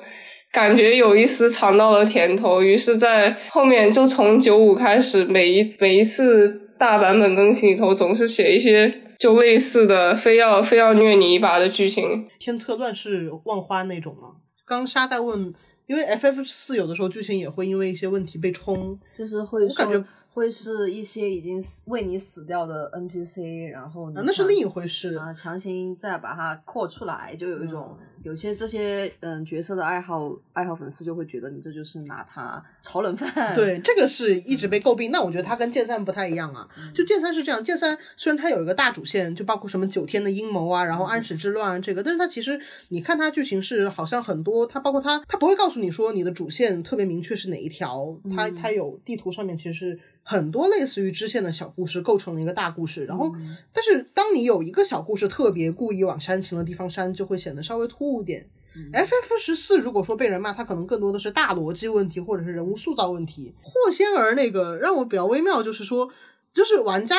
[0.53, 12.27] 感觉有一丝尝到了甜头，于是，在后面就从九五开始，每一每一次大版本更新里头，总是写一些就类似的，非要非要虐你一把的剧情。
[12.41, 14.42] 天策乱世万花那种吗？
[14.65, 15.53] 刚沙在问，
[15.87, 25.15] 因为 FF 四有的时候剧情也会因为一些问题被冲，就是会说我感觉会是一些已经死为你死掉的 NPC，然后啊，那是另一回事。
[25.17, 33.55] 啊，强行再把它扩出来，就有一种、有些这些嗯角色的爱好爱好粉丝就会觉得你这就是拿他炒冷饭。
[33.55, 35.11] 对，这个是一直被诟病。
[35.11, 36.69] 那我觉得他跟剑三不太一样啊。
[36.95, 53.05] 就剑三是这样，剑三虽然它有一个大主线，就包括什么九天的阴谋啊，然后安史之乱啊这个，但是它其实你看它剧情是好像很多，它包括它，它不会告诉你说你的主线特别明确是哪一条，它它有地图上面其实是很多类似于支线的小故事构成了一个大故事。
[53.05, 53.33] 然后，
[53.73, 58.49] 但是当你有一个小故事特别故意往煽情的地方煽，就会显得稍微突兀点。
[58.93, 63.55] FF 十四如果说被人骂，它可能更多的是大逻辑问题，或者是人物塑造问题。
[63.61, 66.11] 霍仙儿那个让我比较微妙，就是说，
[66.55, 67.17] 就是玩家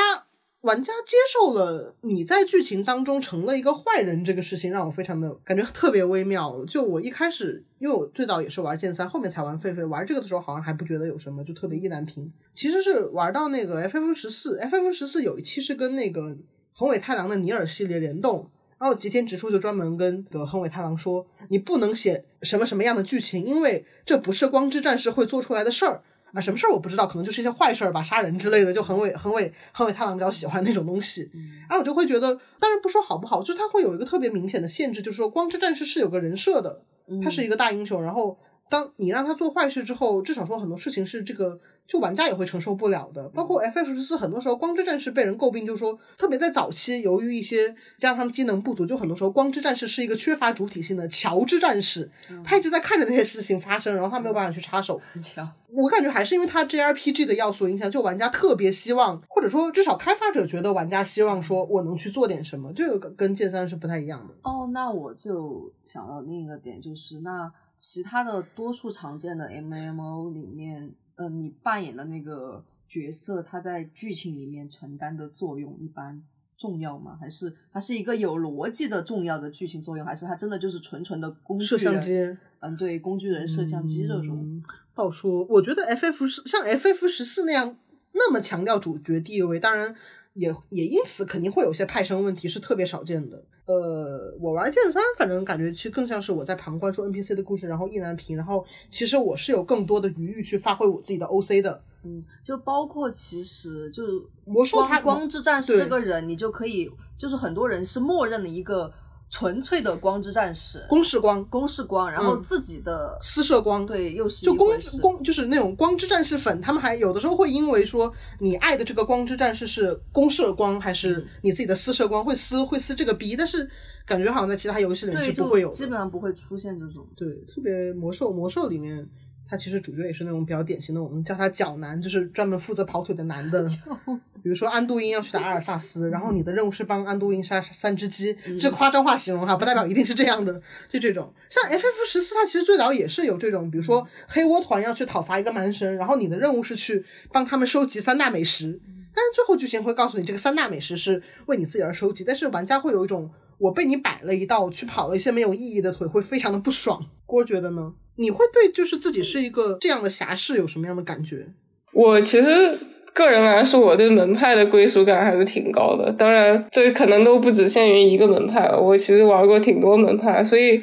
[0.62, 6.66] 玩家接受了你在剧情当中成了一个坏人这个事情，让我非常的感觉特别微妙。
[6.66, 12.34] 就我一开始，因为我最早也是玩剑三，后面才玩狒狒，玩这个的时候好像还不觉得有什么，就特别意难平。
[12.56, 16.36] 其实是玩到那个 FF 十四，FF 十四有一期是跟那个
[16.72, 18.50] 横尾太郎的尼尔系列联动。
[18.80, 26.42] 然后吉田直树就专门跟个横尾太郎说，你不能写什么什么样的剧情，因为这不是光之战士会做出来的事儿啊。
[26.42, 28.74] 什么事儿我不知道，可能就是一些坏事儿吧，杀人之类的。
[28.74, 31.30] 就横尾横尾横尾太郎比较喜欢那种东西。
[31.62, 36.82] 然后我就会觉得，当然不说好不好，就是他会有一个特别明显的限制，就是说光之战士是有个人设的，
[37.24, 38.38] 他是一个大英雄，然后
[38.70, 43.28] 当你让他做坏事之后，至少说很多事情是这个就玩家也会承受不了的。
[43.30, 52.10] 包括 FF 十四，很多时候光之战士被人诟病，就是说特别在早期，由于一些加上他们机能不足，就很多时候光之战士是一个缺乏主体性的乔之战士，
[52.44, 55.00] 他一直在看着那些事情发生，然后他没有办法去插手。
[55.22, 64.34] 巧，我感觉还是因为它 JRPG 的要素影响，就玩家特别希望，或者说至少开发者觉得玩家希望说我能去做点什么，这个跟跟剑三是不太一样的。
[64.44, 76.24] 哦，那我就想到另一个点，就是那其他的多数常见的 MMO 里面，呃，你扮演的那个角色，他在剧情里面承担的作用，一般
[76.58, 77.18] 重要吗？
[77.20, 80.06] 还是它是一个有逻辑的重要的剧情作用？
[80.06, 82.02] 还是它真的就是纯纯的工具摄像人？
[82.02, 82.40] 机。
[82.60, 84.40] 嗯，对，工具人摄像机这种。
[84.44, 84.64] 嗯
[84.96, 85.44] 不好说。
[85.46, 87.76] 我觉得 FF 是像 FF 十四那样
[88.12, 89.96] 那么强调主角地位，当然
[90.34, 93.44] 也也因此肯定会有些派生问题，是特别少见的。
[93.66, 101.82] 呃，我玩剑三，反正感觉其实更像是我在旁观说 NPC 的故事，然后意难平，然后其实我是有更多的余裕去发挥我自己的 OC 的。
[102.04, 104.04] 嗯，就包括其实就
[104.44, 108.92] 魔兽它光光之战士这个人，你就可以就是很多人是默认的一个
[109.34, 112.44] 纯粹的光之战士，公式光、公式光，然后嗯。
[112.44, 115.02] 自己的、私射光，对又是就光一回事。
[115.02, 120.96] 光就是那种光之战士粉，他们还有的时候会因为说你爱的这个光之战士是公射光还嗯。
[120.96, 123.68] 是你自己的私射光，会撕会撕这个逼，但是
[124.06, 125.72] 感觉好像在其他游戏里面，就是不会有。
[125.72, 127.04] 基本上不会出现这种。
[127.16, 129.10] 对，特别魔兽，魔兽里面，
[129.54, 133.64] 他其实主角也是那种比较典型的，我们叫他脚男，就是专门负责跑腿的男的。
[134.42, 140.60] 比如说安度因要去打阿尔萨斯，然后你的任务是帮安度因杀三只鸡，这是夸张化形容哈，不代表一定是这样的。
[140.90, 148.82] 就这种，像 FF 十四，它其实最早也是有这种，比如说黑窝团要去讨伐一个蛮神，然后你的任务是去帮他们收集三大美食，
[149.14, 153.30] 但是最后剧情会告诉你，这个三大美食是为你自己而收集，但是玩家会有一种
[153.60, 157.06] 我被你摆了一道，去跑了一些没有意义的腿，会非常的不爽。
[157.26, 157.94] 郭觉得呢？
[158.16, 161.48] 你会对就是自己是一个这样的侠士有什么样的感觉？
[161.94, 162.78] 我其实
[163.14, 166.12] 个人来说，我对门派的归属感还是挺高的。
[166.14, 168.80] 当然，这可能都不只限于一个门派了。
[168.80, 170.82] 我其实玩过挺多门派，所以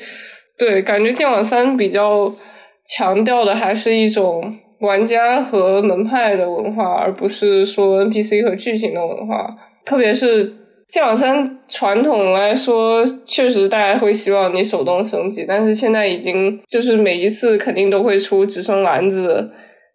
[0.57, 2.33] 对感觉剑网三比较
[2.85, 9.57] 强调的还是一种玩家和门派的文化，而不是说 NPC 和剧情的文化。
[9.85, 10.55] 特别是
[10.91, 19.51] 剑网三传统来说，确实大家会希望你手动升级，但是现在已经就是每一次肯定都会出直升篮子。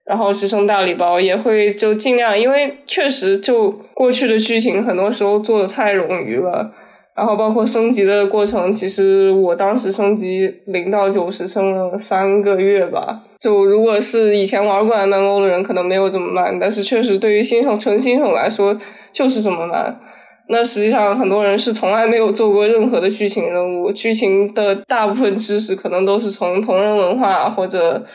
[0.05, 6.71] 然后直升大礼包也会就尽量，因为确实就过去的剧情很多时候做的太冗余了，
[7.17, 13.23] 然后包括升级的过程，其实我当时升级零到九十升了三个月吧。
[13.39, 18.77] 就如果是以前玩过 MMO 的人，可能没有这么慢，但是确实对于新手纯新手来说
[19.11, 19.99] 就是这么慢。
[20.49, 28.05] 那实际上很多人是从来没有做过任何的剧情任务，剧情的大部分知识可能都是从同人文化或者。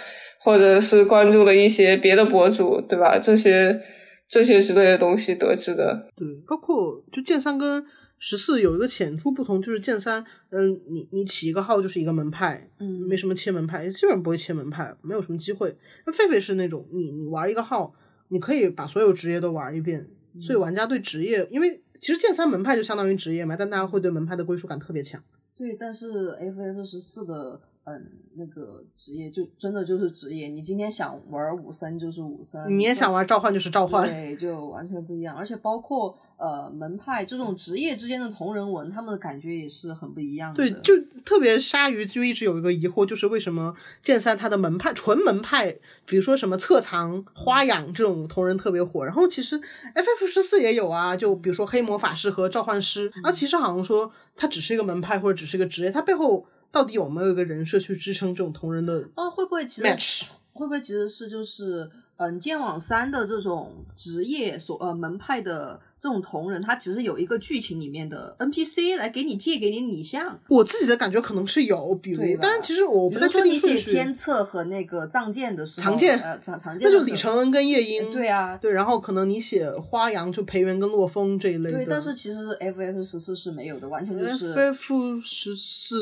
[0.43, 3.19] 或者是关注了一些别的博主，对吧？
[3.19, 3.79] 这些
[4.27, 6.09] 这些之类的东西得知的。
[6.17, 7.85] 对，包括就剑三跟
[8.19, 15.77] 十四有一个显著不同，就是剑三，嗯，你你起一个号就是一个门派，嗯没什么切门派，基本上不会切门派，没有什么机会。
[16.07, 17.93] 那狒狒是那种，你你玩一个号，
[18.29, 20.09] 你可以把所有职业都玩一遍，
[20.41, 25.23] 所以玩家对职业，因为其实剑三门派就相当于职业嘛，但大家会对门派的归属感特别强。
[25.55, 35.37] 对，但是 FF 十四的嗯那个职业就真的就是职业，你今天想玩武僧就是武僧，你也想玩召唤就是召唤，对，就完全不一样。
[35.37, 40.57] 而且包括呃门派这种职业之间的同人文，他们的感觉也是很不一样的。
[40.57, 45.77] 对，就特别鲨鱼就一直有一个疑惑，就是为什么剑三它的门派纯门派，
[46.07, 60.25] 比如说什么侧藏、花养这种同人特别火，然后其实 FF 十四也有啊，就比如说黑魔法师和召唤师，啊，其实好像说它只是一个门派或者只是一个职业，它背后到底有没有一个人设去支撑这种同人的哦，会不会其实 match？
[60.53, 70.41] 会不会其实是就是嗯剑网三的这种职业所呃门派的这种同人，它其实有一个剧情里面的 NPC 来给你借给你拟像。
[70.49, 72.41] 我自己的感觉可能是有，比如，对吧？
[72.43, 73.93] 当然其实我不太确如说你写。
[73.93, 76.19] 天策和那个藏剑的时候，藏剑。
[76.21, 85.97] 呃藏藏剑那就李承恩跟夜莺，对啊，对，然后可能你写花阳就裴元跟洛风这一类的，对，但是其实 FF 十四是没有的，完全就是 FF 十四。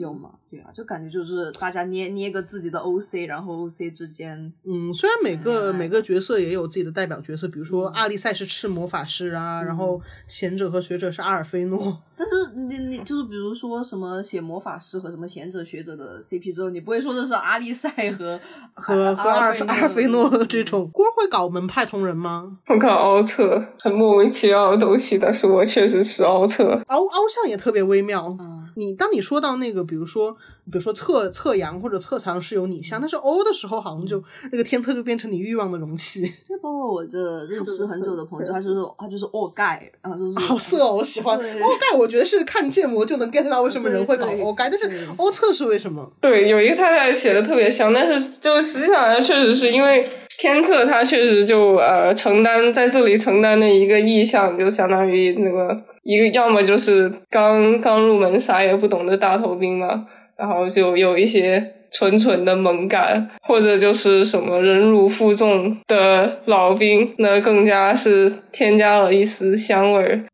[0.00, 0.30] 有吗？
[0.50, 7.92] 对啊，就感觉就是大家捏捏个自己的 OC，然后 OC 之间，嗯，虽然每个、哎每个角色也有自己的代表角色，比如说嗯。
[7.94, 18.38] 阿丽赛是赤魔法师啊，然后贤者和学者是阿尔菲诺，但是你你就是比如说什么写魔法师和什么贤者学者的 CP 之后，你不会说这是阿丽塞和
[18.74, 20.88] 和和阿尔菲阿尔菲诺嗯这种。
[20.92, 22.58] 郭会搞门派同人吗？
[22.68, 26.80] 我搞奥特，很莫名其妙的东西，但是我确实是奥特。
[26.88, 28.36] 凹凹像也特别微妙。
[28.40, 41.60] 嗯你当你说到那个，比如说，比如说侧侧阳或者侧藏是有你像，但是欧的时候好像就那个天策就变成你欲望的容器，就包括我的认识很久的朋友，他就是他就是恶盖，然后就是好色哦，我喜欢对。
[41.60, 44.98] 欧盖，我觉得是看建模就能 get 到为什么人会搞对对欧盖，但是对。
[45.16, 46.10] 欧策是为什么？
[46.20, 50.08] 对，有一个太太写的特别像，但是就实际上来确实是因为
[50.38, 70.26] 天策他确实就呃承担在这里承担的一个意向，就相当于那个一个要么就是刚刚入门啥也不懂的大头兵嘛，然后就有一些纯纯的萌感，或者就是什么忍辱负重的老兵，那更加是添加了一丝香味儿。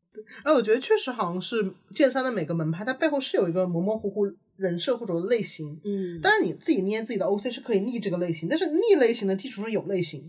[0.45, 4.25] 而我觉得确实好像是剑三的每个门派，它背后是有一个模模糊糊
[4.57, 5.79] 人设或者类型。
[5.85, 10.21] 嗯，当然你自己捏自己的 OC 是可以逆这个类型，但是逆类型的基础是有类型。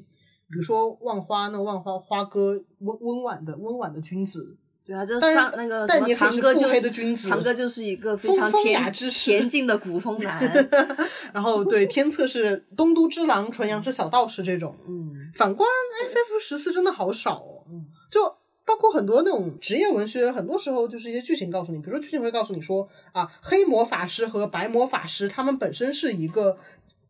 [0.51, 4.57] 比如说万花那，万花花哥温温婉的温婉的君子，
[4.89, 10.67] 对啊，就是上那个什么长歌就是长歌就是一个非常恬恬静的古风男。
[11.31, 14.75] 然后对天策是东都之狼，纯阳之小道士这种。
[14.87, 15.69] 嗯，反观
[16.09, 18.19] FF 十四真的好少哦，嗯就
[18.65, 26.57] 包括很多那种职业文学，很多时候就是一些剧情告诉你，比如说剧情会告诉你说啊，黑魔法师和白魔法师他们本身是一个。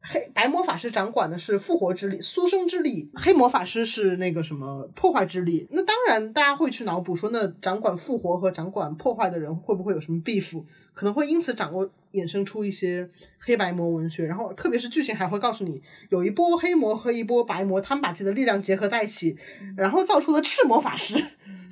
[0.01, 5.67] 黑白魔法师掌管的是复活之力、苏生之力，黑魔法师是那个什么破坏之力。
[5.71, 10.63] 那当然，大家会去脑补说，那掌管复活和掌管破坏的人会不会有什么 beef？
[10.93, 13.07] 可能会因此掌握衍生出一些
[13.39, 14.25] 黑白魔文学。
[14.25, 19.37] 然后，特别是剧情还会告诉你，有一波黑魔和一波白魔，他们把自己的力量结合在一起，
[19.75, 21.23] 然后造出了赤魔法师。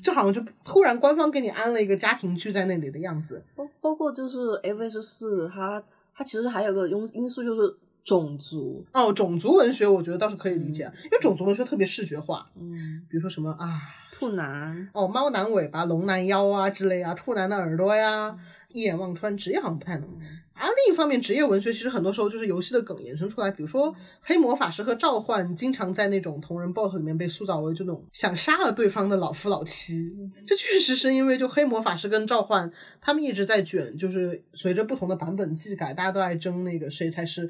[0.04, 3.44] 就好像就突然官方给你安了一个家庭剧在那里的样子。
[3.56, 5.84] 包包括就是 F S 四，它
[6.16, 7.76] 它其实还有个因因素就是
[8.08, 8.86] 种族。
[8.94, 13.82] 哦，种族文学我觉得倒是可以理解，因为种族文学特别视觉化，嗯，比如说什么啊，
[14.14, 14.90] 兔男。
[14.94, 18.38] 哦，猫男尾巴、龙男腰啊之类啊，兔男的耳朵呀，
[18.70, 20.10] 一眼望穿，职业好像不太能。
[20.54, 30.12] 啊另一方面，职业文学其实很多时候就是游戏的梗延伸出来，比如说黑魔法师和召唤经常在那种同人 BOSS 里面被塑造为这种想杀了对方的老夫老妻。
[30.48, 37.48] 这确实是因为就黑魔法师跟召唤他们一直在卷，就是随着不同的版本技改，大家都爱争那个谁才是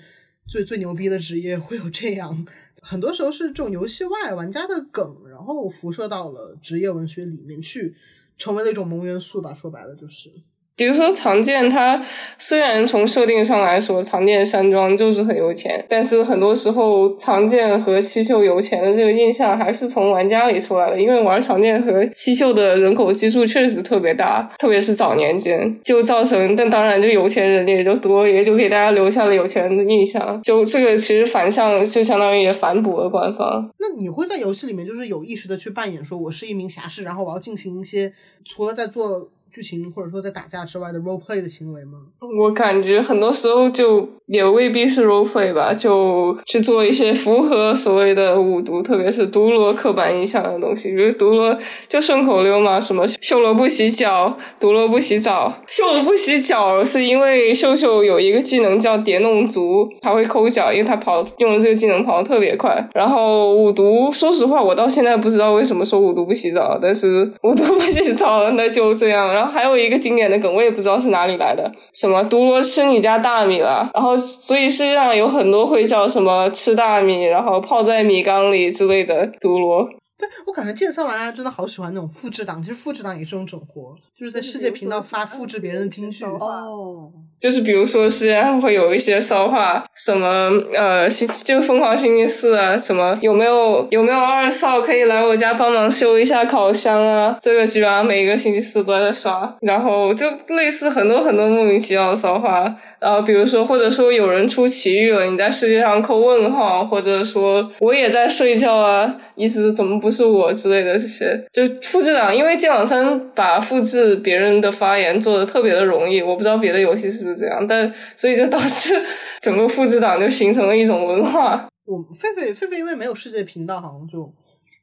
[0.48, 2.46] 最最牛逼的职业，会有这样。
[2.82, 7.96] 很多时候是这种游戏外玩家的梗，然后辐射到了职业文学里面去，
[8.38, 9.54] 成为了一种萌元素吧。
[9.54, 10.32] 说白了就是。
[10.78, 12.00] 比如说常见，它
[12.38, 30.40] 虽然从设定上来说，常见山庄就是很有钱，但是很多时候常见和七秀有钱的这个印象还是从玩家里出来的，因为玩常见和七秀的人口基数确实特别大，特别是早年间，就造成，但当然就有钱人也就多，也就给大家留下了有钱人的印象。
[30.44, 33.68] 就这个其实反向就相当于也反哺了官方。
[33.80, 38.14] 那你会在游戏里面就是有意识的去扮演说我是一名侠士，然后我要进行一些
[38.46, 39.32] 除了在做。
[39.52, 42.00] 剧情或者说在打架之外的 role play 的行为吗？
[42.40, 55.54] 我感觉很多时候就也未必是 role play 吧，就去做一些符合所谓的五毒，特别是毒罗刻板印象的东西，比如毒罗就顺口溜嘛，什么秀罗不洗脚，毒罗不洗澡。
[55.70, 62.86] 秀罗不洗脚是因为秀秀有一个技能叫蝶弄足，他会抠脚，因为他跑用了这个技能跑得特别快。
[62.94, 69.37] 然后五毒，说实话，我到现在不知道为什么说五毒不洗澡，但是五毒不洗澡，那就这样。
[69.38, 79.88] 然后还有一个经典的梗，我也不知道是哪里来的，什么毒罗吃你家大米了，然后所以世界上有很多会叫什么吃大米，然后泡在米缸里之类的毒罗。
[80.18, 86.26] 对我感觉健身玩家真的好喜欢那种复制党，其实复制党也是种整活，就是在世界频道发复制别人的金句。
[86.26, 97.38] 哦，就是比如说世界上会有一些骚话，什么呃星就疯狂星期四啊，什么有没有有没有二少可以来我家帮忙修一下烤箱啊？
[97.40, 102.76] 这个基本上每个星期四都在刷，然后就类似很多很多莫名其妙的骚话。
[103.00, 118.96] 然后比如说，或者说有人出奇遇了，你在世界上扣问号，或者说我也在睡觉啊，意思是怎么不是我之类的这些，就复制党，因为剑网三把复制别人的发言做的特别的容易，我不知道别的游戏是不是这样，但所以就导致
[119.42, 121.70] 整个复制党就形成了一种文化。
[121.86, 124.28] 我狒狒狒狒因为没有世界频道，好像就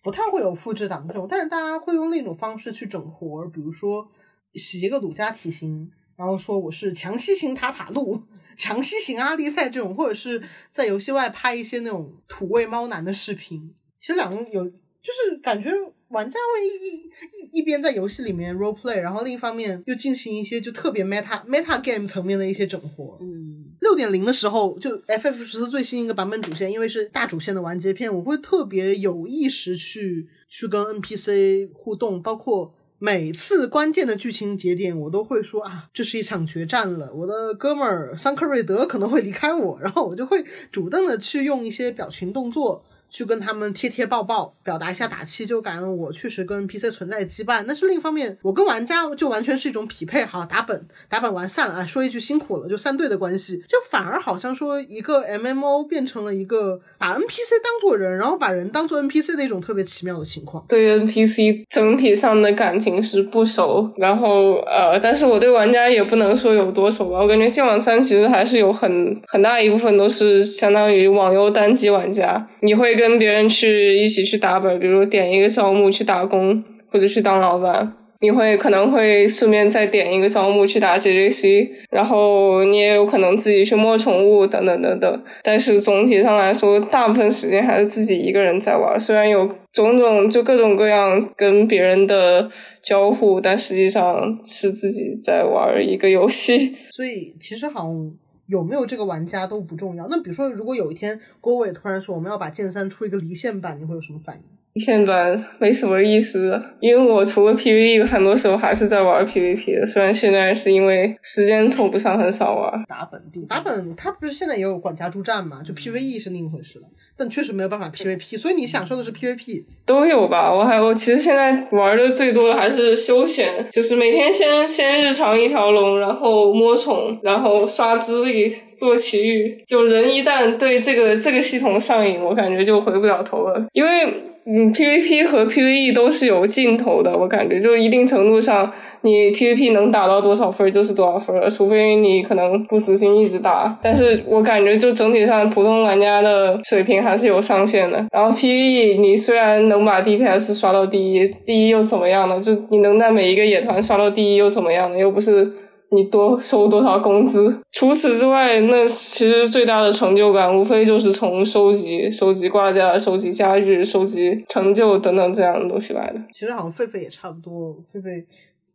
[0.04, 4.06] 不太会有复制党这种，但是大家会用另一种方式去整活，比如说
[4.54, 5.90] 洗一个鲁家体型。
[6.16, 8.22] 然后说我是强西型塔塔路、
[8.56, 10.40] 强西型阿丽赛这种，或者是
[10.70, 13.74] 在游戏外拍一些那种土味猫男的视频。
[13.98, 15.70] 其实两个有，就是感觉
[16.08, 23.18] 玩家会一一一边在游戏里面 role play，然后另一方面又进行一些就特别 meta meta game 层面的一些整活。
[23.20, 32.72] 嗯，六点零的时候，就 FF 十四最新一个版本主线，因为是大主线的完结篇，我会特别有意识去去跟 NPC 互动，包括。
[33.04, 40.42] 每次关键的剧情节点，我都会说啊，这是一场决战了，我的哥们儿桑克瑞德可能会离开我，然后我就会
[40.72, 42.82] 主动的去用一些表情动作。
[43.14, 47.64] 去跟他们贴贴抱抱，表达一下打气，就感觉我确实跟 PC 存在羁绊。
[47.64, 60.64] 但是另一方面，我跟玩家就完全是一种匹配，好打本，打本完散了，啊，说一句辛苦了，就三队的关系，就反而好像说一个 MMO 变成了一个把 NPC 当做人，然后把人当做 NPC 的一种特别奇妙的情况。
[60.68, 67.20] 对 NPC 整体上的感情是不熟，然后呃，但是我对玩家也不能说有多熟吧。
[67.20, 77.94] 我感觉剑网三其实还是有很很大一部分都是相当于网游单机玩家，你会跟跟别人去一起去打本，比如点一个招募去打工或者去当老板。
[78.20, 85.24] 你会可能会顺便再点一个招募去打 JJC，然后你也有可能自己去摸宠物等等等等。
[85.42, 88.98] 但是总体上来说，大部分时间还是自己一个人在玩。
[88.98, 92.48] 虽然有种种就各种各样跟别人的
[92.80, 96.74] 交互，但实际上是自己在玩一个游戏。
[96.90, 98.10] 所以其实好像
[98.46, 100.06] 有没有这个玩家都不重要。
[100.08, 104.42] 那比如说，如果有一天郭伟突然说我们要把剑三出一个离线版，你会有什么反应？
[104.74, 109.86] 离线段没什么意思，因为我除了 PVE，很多时候还是在玩 PVP 的。
[109.86, 112.84] 虽然现在是因为时间凑不上，很少玩。
[112.88, 115.62] 打本打本它不是现在也有管家助战嘛？
[115.62, 119.64] 就 PVE 是另一回事了，但确实没有办法 PVP，所以你享受的是 PVP。
[119.86, 129.62] 都有吧，我还我其实现在玩的最多的还是休闲，就是每天先先日常一条龙，然后摸宠，然后刷资历，做奇遇。
[129.64, 134.12] 就人一旦对这个这个系统上瘾，我感觉就回不了头了，因为。
[134.46, 138.70] 嗯，PVP 和 PVE 都是有尽头的，我感觉就一定程度上，
[139.00, 143.78] 你 PVP 能打到多少分就是多少分，除非你可能不死心一直打。
[143.82, 148.04] 但是我感觉就整体上，普通玩家的水平还是有上限的。
[148.12, 152.38] 然后 PVE 你虽然能把 DPS 刷到第一，第一又怎么样呢？
[152.38, 154.98] 就你能在每一个野团刷到第一又怎么样呢？
[154.98, 155.50] 又不是。
[155.90, 157.60] 你多收多少工资？
[157.70, 166.20] 除此之外，那其实最大的成就感，无非就是从收集、收集挂架、收集家具、收集成就等等这样的东西来的。
[166.32, 167.76] 其实好像狒狒也差不多。
[167.92, 168.24] 狒狒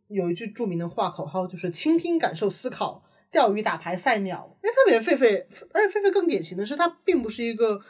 [0.08, 4.56] 有一句著名的话口号，就是倾听、感受、思考、钓鱼、打牌、赛鸟。
[4.62, 7.80] 因为特别狒狒，而且狒狒更典型的是，它并不是一个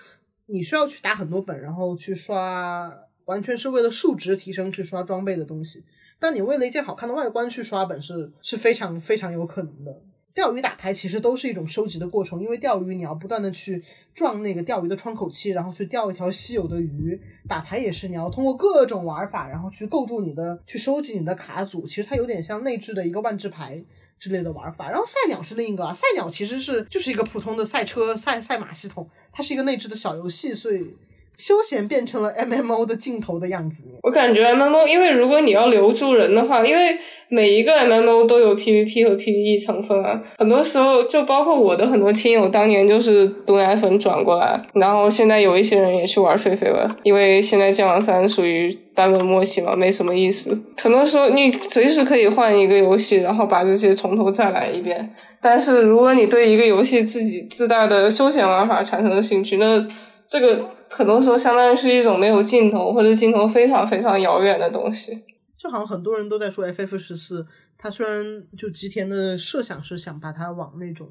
[0.47, 2.93] 你需要去打很多本，然后去刷，
[3.27, 5.85] 完全是为了数值提升去刷装备的东西。
[6.21, 10.01] 但你为了一件好看的外观去刷本是是非常非常有可能的。
[10.33, 13.83] 钓鱼打牌其实都是一种收集的过程，因为钓鱼你要不断的去
[14.15, 17.21] 撞那个钓鱼的窗口期，然后去钓一条稀有的鱼。
[17.49, 21.85] 打牌也是，你要通过各种玩法，然后去构筑你的，去收集你的卡组。
[21.85, 23.83] 其实它有点像内置的一个万智牌
[24.21, 24.89] 之类的玩法。
[24.89, 30.95] 然后赛鸟是另一个，赛鸟其实是就是一个普通的赛车赛赛马系统，它是一个内置的小游戏，所以。
[31.41, 33.85] 休闲变成了 M M O 的尽头的样子。
[34.03, 36.99] 我感觉 M M O，因为如果你要留住人的话，因为
[37.31, 40.21] 每一个 M M O 都有 P V P 和 P V E 成分啊。
[40.37, 46.95] 很多时候，就包括我的很多亲友，当年就是毒奶粉转过来，然后现在有一些人也去玩狒狒了。
[47.03, 50.51] 因为现在剑网三属于版本末期嘛，没什么意思。
[50.77, 55.15] 很多时候，你随时可以换一个游戏，然后把这些从头再来一遍。
[55.43, 59.83] 但是，如果你对一个游戏自己自带的休闲玩法产生了兴趣，那
[60.31, 60.71] 这个。
[60.93, 65.13] 很多时候，相当于是一种没有尽头或者尽头非常非常遥远的东西。
[65.57, 67.47] 就好像很多人都在说 FF 十四，
[67.79, 71.09] 它虽然就吉田的设想是想把它往那种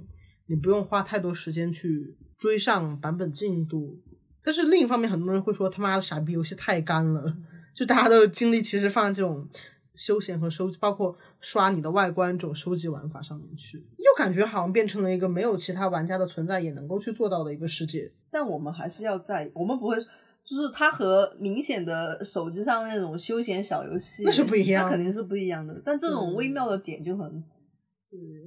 [0.47, 4.01] 你不用花太多时间去追上版本进度，
[4.43, 7.37] 但是另一方面，很多人会说他妈的傻逼游戏太干了，
[7.73, 9.47] 就大家的精力其实放在这种。
[9.95, 18.09] 休闲和收集，包括刷你的外观这种收集玩法上面去，又感觉好像变成了一个没有其他玩家的存在也能够去做到的一个世界。
[18.31, 19.95] 但我们还是要在，我们不会，
[20.43, 25.81] 就是它和明显的手机上那种休闲小游戏那是不一样，它肯定是不一样的。
[25.83, 27.43] 但这种微妙的点就很。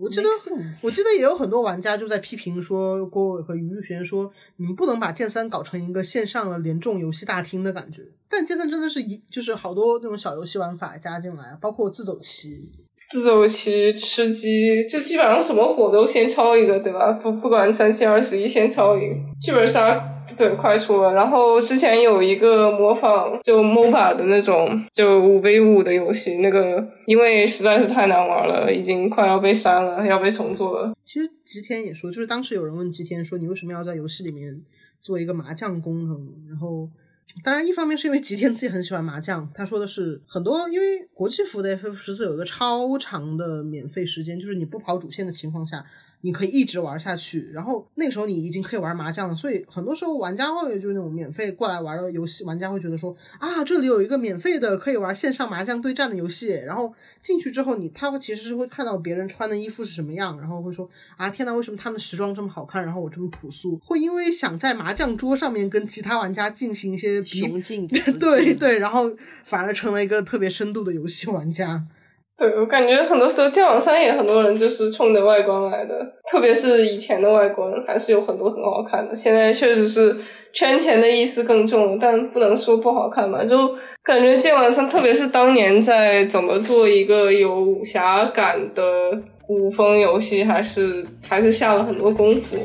[0.00, 0.28] 我记得，
[0.82, 8.02] 我记得也有很多玩家就在批评说，郭伟和于玉璇说，你们不能把剑三搞成一个线上的联众游戏大厅的感觉。
[8.28, 12.68] 但剑三真的是一，就是好多那种小游戏玩法加进来，包括自走棋、
[13.12, 17.12] 自走棋、吃鸡，就基本上什么火都先抄一个，对吧？
[17.12, 20.02] 不不管三七二十一，先抄一个，剧本杀。
[20.34, 21.12] 对，快出了。
[21.12, 30.94] 然后之前有一个模仿就 MOBA 的那种就五 v 五的游戏，那个因为实在是太难玩了，已经快要被删了，要被重做了。
[31.04, 34.58] 其实吉田也说，就是当时有人问吉田说：“你为什么要在游戏里面
[35.02, 36.16] 做一个麻将功能？”
[36.48, 36.88] 然后，
[37.42, 45.84] 当然一方面是因为吉田自己很喜欢麻将，他说的是很多因为国际服的 FF 十四有一个超长的免费时间，就是你不跑主线的情况下。
[46.22, 67.86] 你可以一直玩下去，然后那个时候你已经可以玩麻将了，所以很多时候玩家会就是那种免费过来玩的游戏，玩家会觉得说啊，这里有一个免费的可以玩线上麻将对战的游戏，然后进去之后你他会其实是会看到别人穿的衣服是什么样，然后会说啊天呐，为什么他们时装这么好看，然后我这么朴素，会因为想在麻将桌上面跟其他玩家进行一些雄竞，
[68.20, 69.12] 对对，然后
[69.42, 71.84] 反而成了一个特别深度的游戏玩家。
[72.42, 75.94] 对，我感觉很多时候《剑网三》也很多人就是冲着外观来的，
[76.28, 79.14] 特别是以前的外观还是有很多很好看的。
[79.14, 80.16] 现在确实是
[80.52, 83.44] 圈钱的意思更重了，但不能说不好看嘛。
[83.44, 83.56] 就
[84.02, 88.82] 感觉《剑网三》，特别是当年在怎么做一个有武侠感的
[89.46, 92.56] 古风游戏，还是还是下了很多功夫。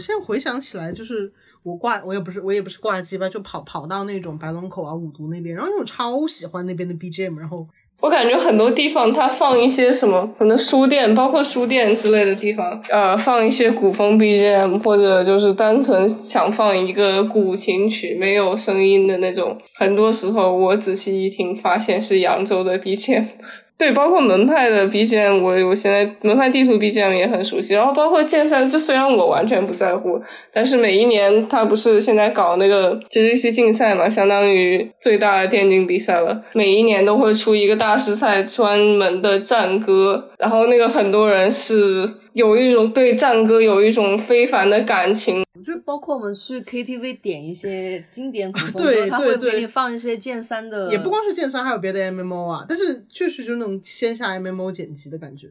[0.00, 1.30] 我现在回想起来，就是
[1.62, 7.66] 我挂，我也不是，我也不是挂机吧，就跑跑到那种白龙口啊、五毒那边，然后因为我超喜欢那边的 BGM，然后
[8.00, 19.60] 我感觉很多地方它放一些什么，可能书店，包括书店之类的地方，呃，放一些古风 BGM，或者就是单纯想放一个古琴曲，没有声音的那种。
[19.78, 23.26] 很多时候我仔细一听，发现是扬州的 BGM。
[23.80, 27.72] 对，包括门派的 BGM，我我现在门派地图 BGM 也很熟悉。
[27.72, 30.20] 然后包括剑三，就虽然我完全不在乎，
[30.52, 36.42] 但是每一年他不是现在搞那个 GGC 竞赛嘛，相当于最大的电竞比赛了。
[36.52, 45.44] 每一年都会出一个大师赛专门的战歌，然后那个很多人是有一种对战歌有一种非凡的感情。
[45.64, 55.48] 就包括我们去 KTV 点一些经典古风歌，对他会对对给你放一些剑三的，也不光是剑三，还有别的 MMO 啊，但是确实就那种线下 MMO 剪辑的感觉。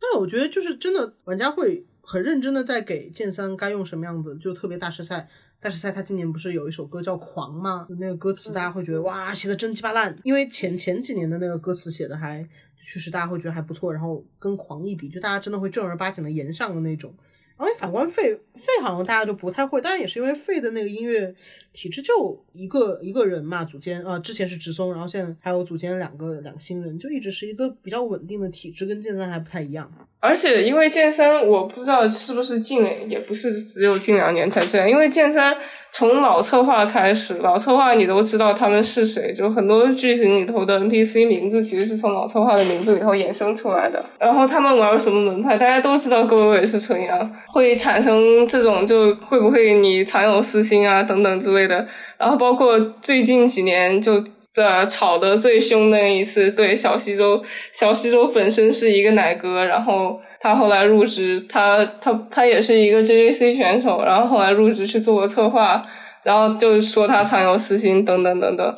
[0.00, 5.28] 但是我觉得就是真的，玩家会很认真的在给剑三该用什么样的，就特别大师赛。
[5.62, 7.86] 大师赛他今年不是有一首歌叫《狂》吗？
[8.00, 12.44] 那个歌词大家会觉得哇，写的真鸡巴烂，因为前前几年的那个歌词写的还
[12.76, 17.14] 确实大家会觉得还不错，然后跟《狂》一比，就大家真的会正儿八经的言上的那种。
[17.56, 21.32] 然后反观费费好像大家就不太会，当然也是因为费的那个音乐
[21.72, 29.88] 体制就一个一个人嘛，组间呃之前是直松，然后现在还有组间两个两个新人，就一直是一个比较稳定的体制，跟剑三还不太一样。
[30.22, 34.88] 而且因为剑三，我不知道是不是近，也不是只有近两年才这样。
[34.88, 35.52] 因为剑三
[35.90, 44.00] 从老策划开始，老策划你都知道他们是谁，就很多剧情里头的 NPC 名字其实是从老策划的名字里头衍生出来的。
[44.20, 51.84] 然后他们玩什么门派，大家都知道郭伟伟是纯阳，会产生这种就会不会你藏有私心啊等等之类的。
[52.16, 54.22] 然后包括最近几年就。
[54.54, 57.42] 的吵得最凶的一次，对小西周，
[57.72, 65.86] 小西周本身是一个奶哥，然后他后来入职，他他他也是一个 JAC 选手，然后后来入职去做个策划，
[66.22, 68.74] 然后就说他藏有私心等等等等，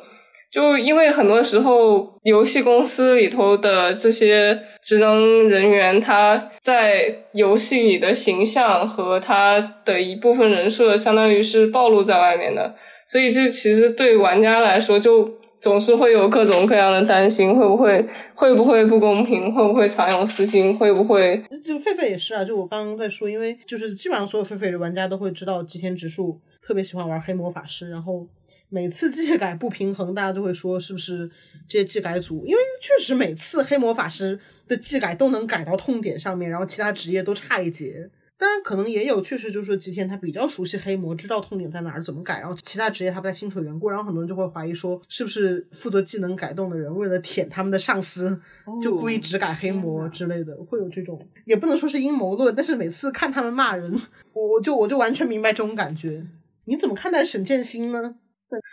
[0.53, 15.29] 就因为很多时候游戏公司里头的这些职能人员，他在游戏里的形象和他的一部分人设，相当于是暴露在外面的，所以这其实对玩家来说就。
[15.65, 21.43] 总是会有各种各样的担心，会不会会不会不公平，会不会藏有私心，会不会？
[21.65, 28.29] 就狒狒也是啊，就我刚刚在说，因为就是基本上所有狒狒的玩家都会知道吉田直树特别喜欢玩黑魔法师，然后
[28.69, 31.31] 每次技改不平衡，大家都会说是不是
[31.67, 32.45] 这些技改组？
[32.45, 34.39] 因为确实每次黑魔法师
[34.69, 38.11] 的技改都能改到痛点上面，然后其他职业都差一截。
[38.37, 42.41] 当然，可能也有，确实就是吉田他比较熟悉黑魔，知道痛点在哪儿，怎么改。
[42.41, 48.41] 然后其他职业他不太清楚的缘故，然后很多人就会怀疑说，是不是负责技能改动的人为了舔他们的上司，
[48.82, 52.55] 就故意只改黑魔之类的，会有这种，也不能说是阴谋论。
[52.55, 53.93] 但是每次看他们骂人，
[54.32, 56.26] 我我就我就完全明白这种感觉。
[56.64, 58.16] 你怎么看待沈剑心呢？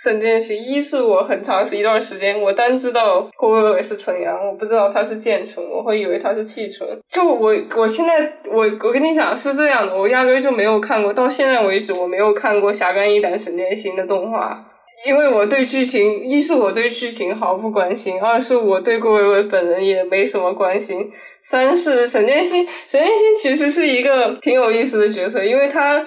[0.03, 6.87] 沈剑心，一是我很长一段时间，我单知道郭伟伟是纯阳，我不知道他是剑纯，我会以为他是气纯。
[7.09, 14.63] 就我，我现在，我我跟你讲是这样的，我压根就没有看过，到现在为止我没有看过《侠肝义胆沈建新》的动画，
[15.07, 21.09] 因为我对剧情，一是我对剧情毫不关心，二是我对郭伟伟本人也没什么关心，
[21.41, 26.05] 三是沈剑心，沈剑心其实是一个挺有意思的角色，因为他。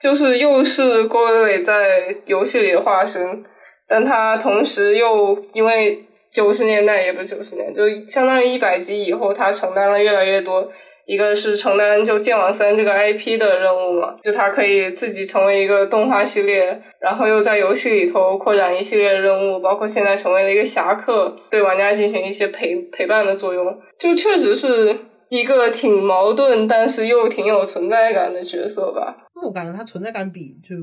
[0.00, 3.44] 就是又是郭伟伟在游戏里的化身，
[3.88, 10.68] 但他同时又因为九十年代也不是九十年，就相当于一百集以后，他承担了越来越多。
[11.06, 23.64] 一个是承担就《剑网三》这个 IP 的任务嘛，就他可以自己成为一个动画系列，然后又在游戏里头扩展一系列任务，包括现在成为了一个侠客，对玩家进行一些陪陪伴的作用，
[23.96, 24.98] 就确实是
[25.28, 29.28] 一个挺矛盾，但是又挺有存在感的角色吧。
[29.42, 30.76] 我感觉他存在感比就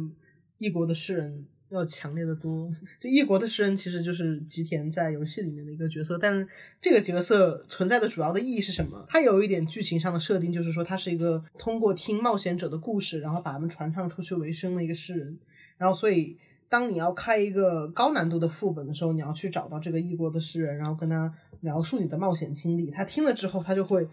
[0.58, 2.70] 异国的诗人要强烈的多。
[3.00, 6.48] 就异国的诗人其实就是吉田在游戏里面的一个角色，但是
[6.82, 9.04] 这个角色存在的主要的意义是什么？
[9.08, 15.40] 他有一点剧情上的设定，就是说他是一个通过听冒险者的故事，然后把他们传唱出去为生的一个诗人。
[15.78, 16.38] 然后所以
[16.70, 22.92] 当你要开一个高难度的副本的时候，你要去找到这个异国的诗人，然后跟他描述你的冒险经历。
[22.92, 24.08] 他听了之后，他就会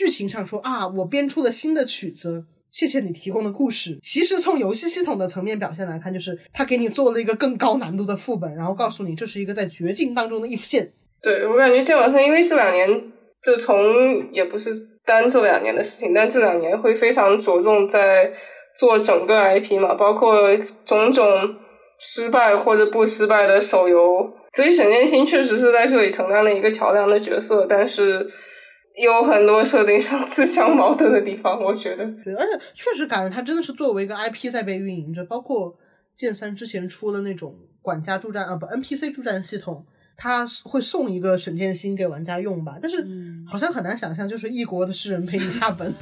[0.00, 2.46] 剧情上说啊，我编出了新的曲子。
[2.70, 3.98] 谢谢你提供的故事。
[4.00, 10.90] 其实从游戏系统的层面表现来看，就是他给你做了一个更高难度的副本，然后告诉你这是一个在绝境当中的 if 线。
[11.20, 13.12] 对我感觉剑网三因为这两年
[13.44, 14.70] 就从也不是
[15.04, 18.32] 单这两年的事情，但这两年会非常着重在
[18.78, 21.26] 做整个 IP 嘛，包括种种
[21.98, 24.32] 失败或者不失败的手游。
[24.54, 28.26] 所以沈剑心确实是在这里承担了一个桥梁的角色，但是。
[28.96, 32.04] 有很多设定上自相矛盾的地方，我觉得。
[32.24, 35.76] 对，而且确实感觉它真的是作为一个 IP 在被运营着，包括
[36.16, 39.86] 剑三之前出的那种管家助战啊，不 NPC 助战系统，
[40.16, 43.06] 它会送一个沈剑心给玩家用吧，但是
[43.46, 45.94] 好像很难想象，就是异国的诗人陪你下本。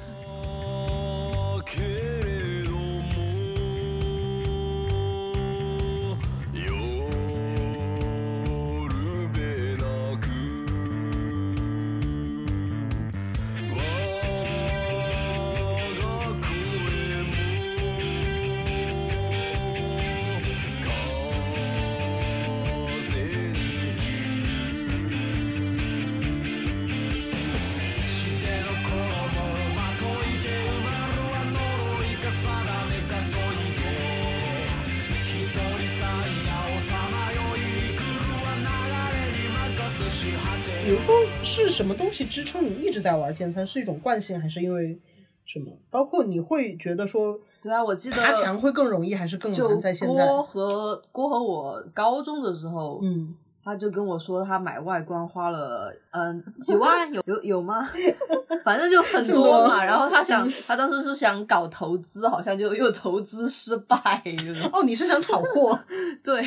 [41.64, 43.66] 是什么东西支撑你一直在玩剑三？
[43.66, 44.98] 是一种惯性，还是因为
[45.44, 45.72] 什么？
[45.90, 49.80] 包括你会觉得说对啊，我记得爬墙会更容易，还是更难？
[49.80, 53.34] 在现在，郭和郭和我高中的时候，嗯，
[53.68, 57.86] 他就跟我说他买外观花了嗯几 万，有有有吗？
[58.64, 59.84] 反正就很多多嘛。
[59.84, 64.70] 然后他想，他当时是想搞投资，好像就又投资失败了。
[64.72, 65.78] 哦，你是想炒货？
[66.24, 66.42] 对，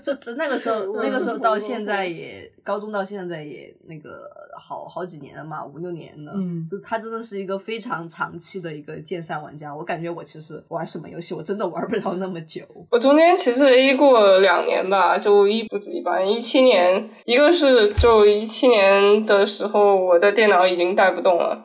[0.00, 6.32] 就那个时候，那个时候到现在也高中到现在也那个好好几年了嘛，五六年了。
[6.34, 9.74] 嗯就他真的是一个非常长期的一个剑三玩家。
[9.74, 12.62] 我感觉我其实玩什么游戏，我真的玩不了那么久。
[12.90, 21.62] 我中间其实 A 过两年吧，就一不止一般，一七年，一个是就一七年的时候，我的电脑已经带不动了，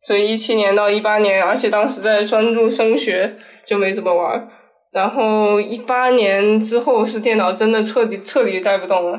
[0.00, 3.36] 所以一七年到一八年，而且当时在专注升学，
[3.66, 4.48] 就没怎么玩。
[4.90, 9.18] 然后一八年之后是电脑真的彻底彻底带不动了，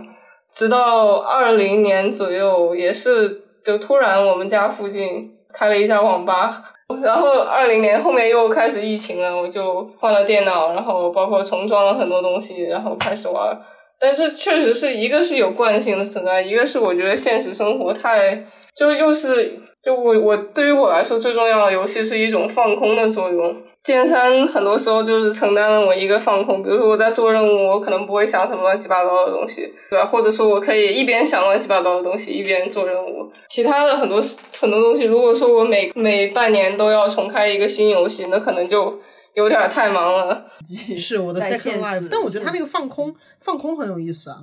[0.52, 6.64] 直到二零年左右，也是就突然我们家附近开了一家网吧，
[7.04, 13.56] 然后二零年后面又开始疫情了，我就换了电脑，然后包括重装了很多东西，然后开始玩。
[14.00, 18.46] 但这确实是一个是有惯性的存在，一个是我觉得现实生活太
[18.76, 23.56] 就又是就我我对于我来说最重要的游戏是一种放空的作用。
[23.82, 30.06] 剑三很多时候就是承担了我一个放空，比如说我在做任务，我可能不会想什么乱七八糟的东西，对吧？
[30.06, 33.32] 或者说我可以一边想乱七八糟的东西，一边做任务。
[33.48, 34.22] 其他的很多
[34.60, 39.00] 很多东西，如果说我每每半年都要重开一个新游戏，那可能就
[39.40, 40.46] 有点太忙了。
[40.98, 44.40] 是我的在 second life，但我觉得他那个放空放空很有意思啊，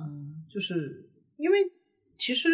[0.53, 1.05] 就是
[1.37, 1.57] 因为
[2.17, 2.49] 其实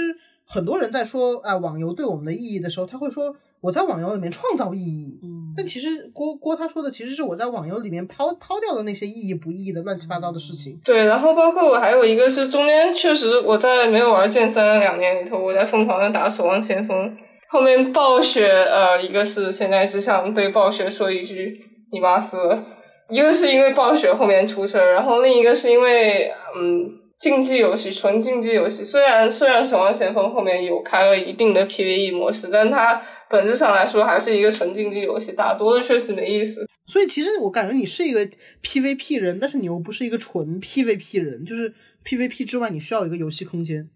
[0.45, 10.79] 很多人在说啊、网游对我们的意义的时候，他会说我在网游里面创造意义，嗯但其实郭郭他说的其实是我在网游里面抛抛掉了那些意义不意义的乱七八糟的事情。
[10.83, 17.15] 对，然后包括我还有一个是中间确实我在没有玩剑三的两年里头，我在疯狂的打守望先锋。
[17.47, 21.63] 后面暴雪呃，一个是现在只想对暴雪说一句
[21.93, 22.65] 你妈死了，
[23.09, 36.67] 一个是因为暴雪后面出事，然后另一个是因为嗯竞技游戏纯竞技游戏，虽然虽然守望先锋后面有开了一定的 PVE 模式，但它本质上来说还是一个纯竞技游戏，打多了确实没意思。
[36.87, 38.27] 所以其实我感觉你是一个
[38.61, 41.73] PVP 人，但是你又不是一个纯 PVP 人，就是
[42.03, 43.89] PVP 之外，你需要一个游戏空间，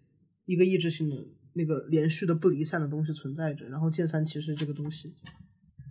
[0.45, 1.15] 一个意志性的
[1.55, 3.65] 那个连续的不离散的东西存在着。
[3.65, 5.13] 然后剑三其实这个东西，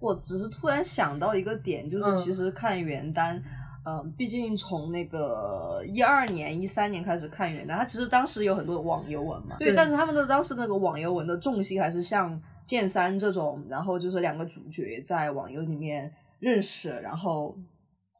[0.00, 3.42] 我只是突然想到一个点，就嗯是其实看原单，
[3.84, 17.56] 嗯、毕竟从那个一二年、一三年开始看原单，它其实当时有很多网游文嘛，对，对但是他们的当时那个网游文的重心还是像剑三这种，然后就是两个主角在网游里面认识，然后。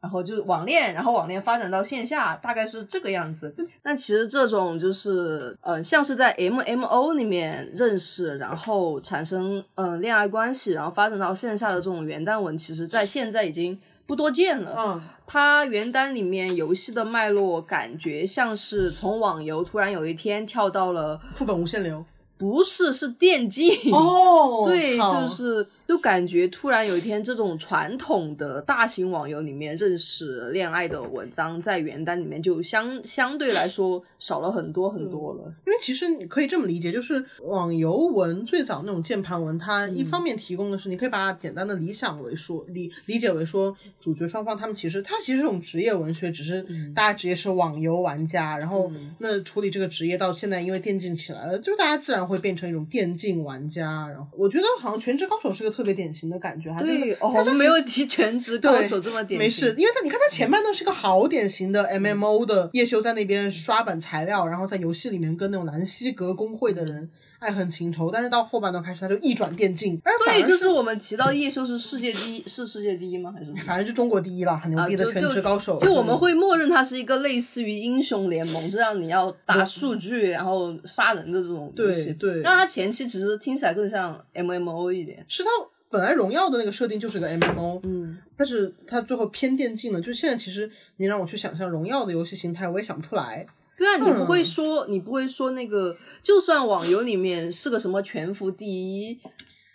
[0.03, 3.55] 然后就是网恋，然后网恋发展到线下，大概是这个样子。
[3.83, 14.77] 那其实这种就是，呃，像是在 MMO 里面认识，然后产生嗯、呃恋爱关系，然后发展到线下的这种元旦文，其实在现在已经不多见了。
[14.79, 22.05] 嗯，它原单里面游戏的脉络，感觉像是从网游突然有一天跳到了，副本无限流。
[22.39, 35.45] 不是是电竞哦， 对，就是就感觉突然有一天，这种传统的大型网游里面认识恋爱的文章，在原单里面就相相对来说少了很多很多了。
[35.67, 46.63] 因为其实你可以这么理解，就是网游文最早那种键盘文，它一方面提供的是，你可以把它简单的理想为说理理解为说，主角双方他们其实它其实这种职业文学，只是
[46.95, 54.09] 大家职业是网游玩家，然后那处理这个职业到现在因为电竞起来了，就是大家自然会变成一种电竞玩家。
[54.09, 73.33] 然后我觉得好像《全职高手》是个特别典型的感觉，还对就是哦，我们没有提全职高手这么典型，没事，因为他你看他前半段是个好典型的 MMO 的叶修在那边刷版材料，然后在游戏里面跟那种南希格工会的人爱恨情仇，但是到后半段开始他就一转电竞，而反而对，就是我们提到叶修是世界第一，是世界第一吗？
[73.33, 73.67] 还是？
[73.67, 75.79] 反正就中国第一了，很牛逼的全职高手。
[75.79, 82.13] 就我们会默认他是一个类似于英雄联盟，这样你要打数据然后杀人的这种游戏。
[82.15, 85.25] 对对让他前期其实听起来更像 MMO 一点。
[85.29, 85.51] 是他
[85.89, 90.01] 本来荣耀的那个设定就是个 MMO，嗯，但是他最后偏电竞了。
[90.01, 93.47] 就现在其实你让我去想象荣耀的游戏形态，我也想不出来。
[93.77, 99.19] 对啊，你不嗯会说，你不会说那个，就算网游里面是个什么全服第一，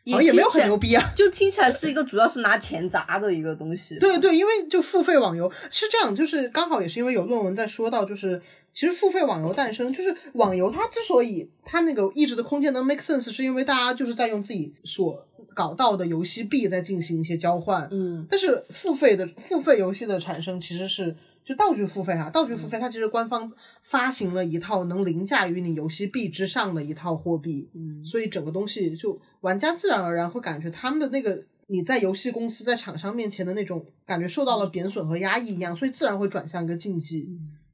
[0.04, 1.14] 也也没有很牛逼啊。
[1.16, 4.00] 就听起来是一个主要是拿钱砸的一个东西。
[4.00, 8.42] 对对，因为就付费网游是这样，就是刚好也是因为有论文在说到，就是
[8.74, 15.24] 其实付费网游诞生，就是网游它之所以它那个一直的空间能 make sense，是因为大家就是在用自己所
[15.54, 17.88] 搞到的游戏币在进行一些交换。
[17.92, 21.16] 嗯，但是付费的付费游戏的产生其实是
[21.52, 28.02] 就道具付费啊，道具付费它其实官方发行了一套能凌驾于你游戏币之上的一套货币，嗯。
[28.06, 37.30] 所以整个东西就玩家自然而然会感觉他们的那个你在游戏公司在厂商面前的那种感觉受到了贬损和压抑一样，所以自然会转向一个竞技，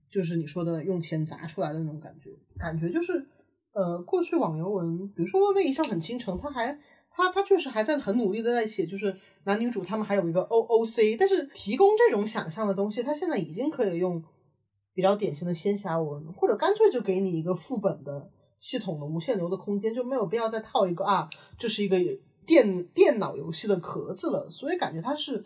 [0.09, 3.27] 就是你说的用钱砸出来的那种感觉，感觉就是
[3.73, 6.75] 呃，过去网游文，比如说《微微一笑很倾城》，它还
[7.17, 9.13] 他他确实还在很努力的在写，就是
[9.43, 14.23] 男女主他们还有一个 O O C，但是提供这种想象的东西，他现在已经可以用
[14.93, 21.97] 比较典型的仙侠文，或者干脆就给你一个副本的系统的无限流的空间，就没有必要再套一个啊，这是一个
[22.45, 25.43] 电电脑游戏的壳子了，所以感觉它是。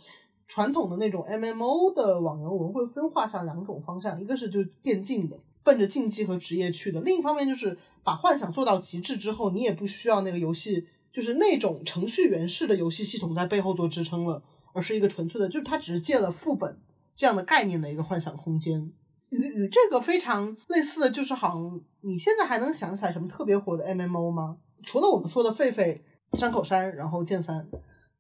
[0.54, 14.42] 传统的那种 MMO 的网游文会分化下两种方向，一个是就是电竞的，奔着竞技和职业去的；另一方面就是把幻想做到极致之后，你也不需要那个游戏，就是那种程序员式的游戏系统在背后做支撑了，
[14.74, 16.80] 而是一个纯粹的，就是它只是借了副本
[17.16, 18.92] 这样的概念的一个幻想空间。
[19.30, 24.58] 与与这个非常类似的就是，好像你现在还能想起来什么特别火的 MMO 吗？
[24.84, 26.00] 除了我们说的狒狒、
[26.34, 27.68] 山口山，然后剑三，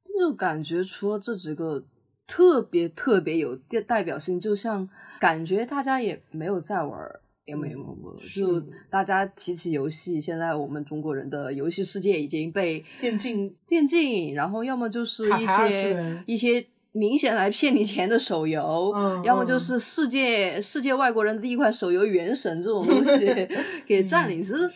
[0.03, 1.85] 就感觉除了这几个
[2.27, 4.87] 特别特别有代代表性，就像
[5.19, 6.99] 感觉大家也没有在玩
[7.45, 8.41] MMO 了，是。
[8.41, 13.55] 就大家提起游戏，现在我们中国人的游戏世界已经被电竞。
[13.67, 23.25] 电竞，然后要么就是一些一些明显来骗你钱的手游，嗯 要么就嗯是世界世界外国人的第一款手游《原神》这种东西
[23.87, 24.69] 给占领，其实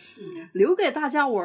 [0.52, 1.44] 留给大家玩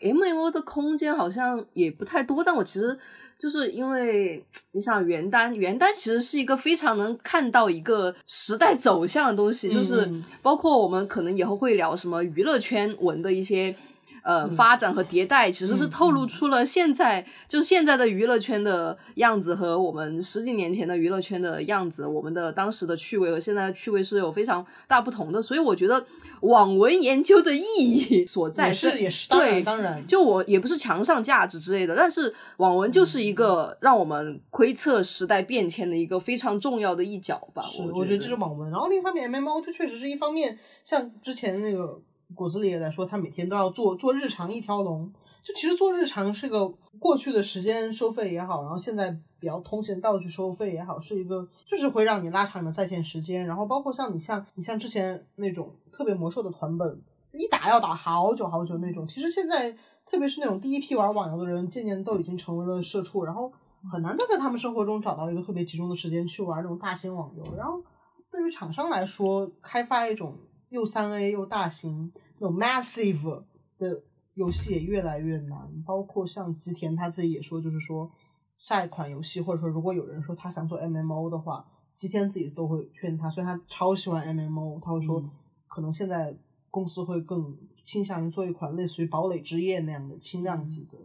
[0.00, 2.44] MMO 的空间好像也不太多。
[2.44, 2.96] 但我其实
[3.36, 13.74] 就是因为你想元旦，元旦其实是一个非常能看到一个时代走向的东西，就是嗯包括我们可能以后会聊什么娱乐圈文的一些。
[14.22, 25.42] 呃，发展和迭代其实是透露出了现在、就是现在的娱乐圈的样子和我们十几年前的娱乐圈的样子，我们的当时的趣味和现在的趣味是有非常大不同的。
[25.42, 26.04] 所以我觉得
[26.42, 37.62] 网文研究的意义所在也是也是当然对当然就我也不是强上价值之类的，但是网文就是一个让我们窥测时代变迁的一个非常重要的一角吧。
[37.62, 38.70] 是，我我觉得这是网文。
[38.70, 42.00] 然后另一方面，MMO 它确实是一方面，像之前那个
[42.34, 45.12] 果子里也在说，他每天都要做做日常一条龙。
[45.42, 46.68] 就其实做日常是个
[47.00, 49.10] 过去的时间收费也好，然后现在
[49.40, 53.44] 比较通行道具收费也好，是一个就是会让你拉长你的在线时间。
[53.44, 57.02] 然后包括像你像你像之前那种特别魔兽的团本，
[57.32, 59.04] 一打要打好久好久那种。
[59.08, 59.72] 其实现在
[60.06, 63.52] 特别是那种第一批玩网游的人，渐渐都已经成为了社畜，然后
[63.90, 67.56] 很难再在他们生活中找到一个特别集中的时间去玩那种大型网游。
[67.56, 67.82] 然后
[68.30, 70.38] 对于厂商来说，开发一种
[70.72, 73.44] 又三 A 又大型、那种 massive
[73.78, 74.02] 的
[74.34, 75.70] 游戏也越来越难。
[75.86, 78.10] 包括像吉田他自己也说，就是说
[78.58, 81.64] 下一款游戏，或者说如果有人说他想做 MMO 的话，
[81.94, 85.30] 吉田自己都会劝他，虽然他超喜欢 MMO，他会说、嗯
[85.68, 86.36] 可能现在
[86.70, 90.98] 公司会更倾向于做一款类似于堡垒之夜那样的轻量级的。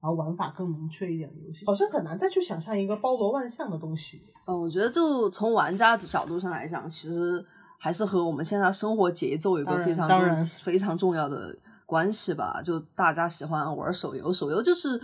[0.00, 4.22] 然后玩法更明确一点的游戏，好像很难再去想象一个包罗万象的东西。
[4.46, 7.42] 嗯，我觉得就从玩家的角度上来讲，其实
[7.84, 10.08] 还是和我们现在生活节奏有个非常
[10.64, 11.54] 非常重要的
[11.84, 12.62] 关系吧。
[12.64, 14.98] 就大家喜欢玩手游，手游就是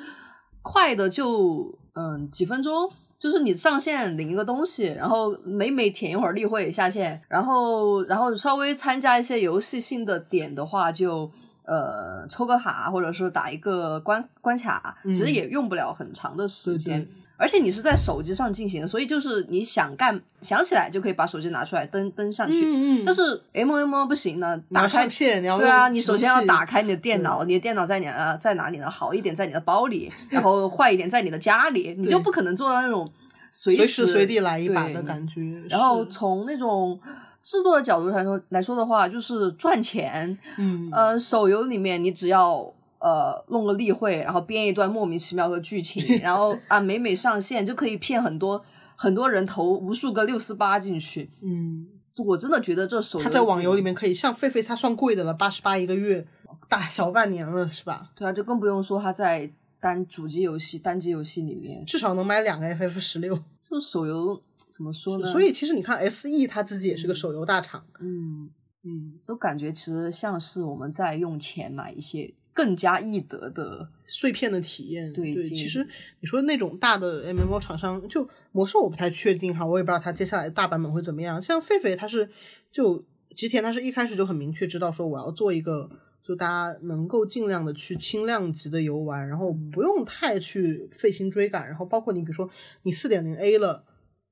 [0.62, 2.90] 快的就嗯几分钟。
[3.18, 11.30] 就是你上线领一个东西，然后每每舔一会儿例会下线，然后然后稍微参加一些游戏性的点的话就，
[11.64, 16.98] 呃抽个卡或者是打一个关关卡，其实嗯也用不了很长的时间。
[16.98, 22.62] 对对而且你是在手机上进行的，所以就是你想干想起来就可以把手机拿出来登登上去。
[22.62, 28.90] 嗯嗯但是 M M 不行呢，打开上线，你要对啊，你首先要打开你的电脑，你的电脑在你呃在哪里呢？
[28.90, 33.10] 好一点在你的包里，然后坏一点在你的家里，你就不可能做到那种
[33.50, 35.40] 随时随地来一把的感觉。
[35.70, 37.00] 然后从那种
[37.42, 40.38] 制作的角度来说来说的话，就是赚钱。
[40.58, 42.70] 嗯呃，手游里面你只要
[43.00, 48.62] 呃弄个例会，然后编一段莫名其妙的剧情， 然后啊每每上线就可以骗很多
[48.94, 51.30] 很多人投无数个六四八进去。
[51.42, 51.86] 嗯，
[52.24, 56.26] 我真的觉得这手游他在网游里面可以像狒狒，他算贵的了，八十八一个月，
[56.68, 58.10] 大小半年了是吧？
[58.14, 63.38] 对啊，就更不用说他在单主机游戏、单机游戏里面，至少能买两个 FF 十六。
[63.68, 65.26] 就手游怎么说呢？
[65.30, 67.82] 所以其实你看，SE 他自己也是个手游大厂。
[68.00, 68.50] 嗯，
[68.82, 75.86] 嗯，就感觉其实像是我们在用钱买一些更加易得的，碎片的体验，对，其实
[76.20, 81.40] 你说那种大的 MMO 厂商，就魔兽我不太确定哈，我也不知道它接下来大版本会怎么样。
[81.40, 82.28] 像狒狒，它是
[82.70, 85.88] 就吉田，他是一开始就很明确知道说我要做一个，
[86.26, 92.50] 就大家能够尽量的去轻量级的游玩，然后不用太去费心追赶，然后包括你比如说
[92.82, 93.84] 你四点零 A 了，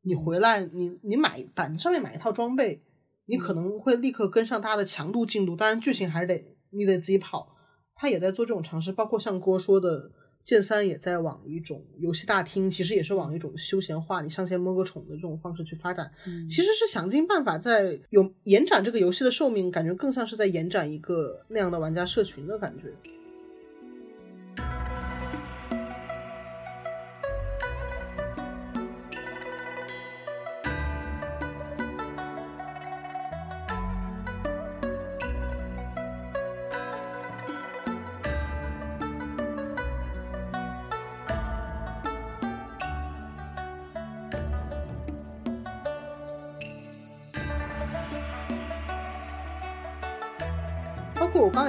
[0.02, 2.82] 你回来你你买板子上面买一套装备，
[3.26, 7.54] 你可能会立刻跟上大家的强度进度，当然剧情还是得你得自己跑。
[7.98, 10.10] 他也在做这种尝试，包括像郭说的，
[10.44, 16.10] 剑三也在往一种游戏大厅，其实也是往一种休闲化，你上线摸个宠的这种方式去发展，
[16.48, 22.94] 其实是想尽办法在有延展这个游戏的寿命，感觉更像是在延展一个那样的玩家社群的感觉。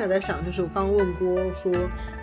[0.09, 1.71] 在想，就是我刚刚问郭说，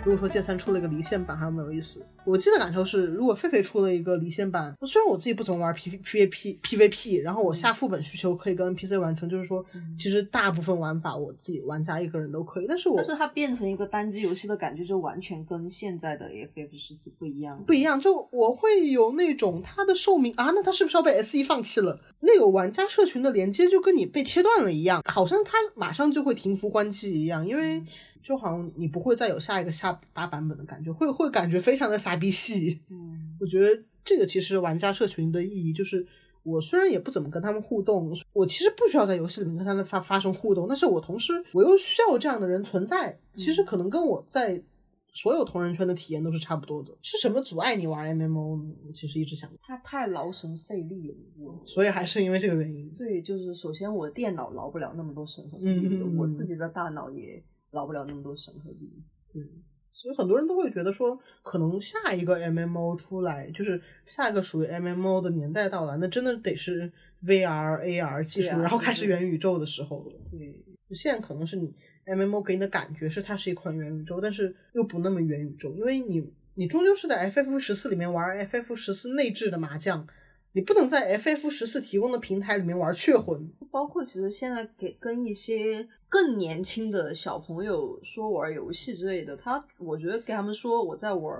[0.03, 2.05] 如果说剑三出了一个离线版，还有没有意思？
[2.25, 9.63] 我记得感受是，如果狒狒出了一个离线版，虽然我自己不怎么玩 P P V P P V P，然后我下副本需求可以跟 N P C 完成，就是说，
[9.97, 17.63] 其实大部分玩法我自己玩家一个人都可以，但是我但是它变成一个单机游戏的感觉，就完全跟现在的 FF 十四不一样。
[17.65, 21.97] 不一样，就我会有那种它的寿命啊，那它是不是要被 S E 放弃了？
[22.19, 27.76] 那个玩家社群的连接就跟你被切断了一样，好像它马上就会停服关机一样，因为
[28.21, 32.81] 就好像你不会再有下一个下大版本的感觉，会会感觉非常的傻逼戏。
[32.89, 36.05] 嗯，我觉得这个其实玩家社群的意义就是。
[36.43, 43.19] 我虽然也不怎么跟他们互动，我其实不需要在游戏里面跟他们发发生互动，但是我同时我又需要这样的人存在。
[43.35, 44.63] 其实可能跟我在
[45.11, 46.97] 所有同人圈的体验都是差不多的。
[47.01, 48.63] 是什么阻碍你玩 MMO？
[48.63, 51.15] 呢我其实一直想，它太劳神费力了。
[51.37, 52.89] 我所以还是因为这个原因。
[52.97, 58.69] 对，就是首先我电脑劳不了那么多神和费嗯力，嗯嗯我自己的大脑也劳不了那么多神和
[59.33, 59.63] 嗯。
[59.99, 66.91] 所以很多人都会觉得说，可能下一个 MMO 出来，就是下一个属于 MMO 的年代到来，那真的得是
[67.23, 70.13] VR、AR 技术，啊然后开始对元宇宙的时候了。
[70.29, 70.63] 对，
[70.95, 71.73] 现在可能是你
[72.05, 80.07] MMO 给你的感觉是它是一款元宇宙，但是又不那么元宇宙，因为你你终究是在 FF 十四里面玩 FF 十四内置的麻将，
[80.57, 83.47] 你不能在 FF 十四提供的平台里面玩雀魂。
[83.69, 91.31] 包括其实现在给跟一些更年轻的小朋友说玩游戏之类的，他我觉得给他们说我在玩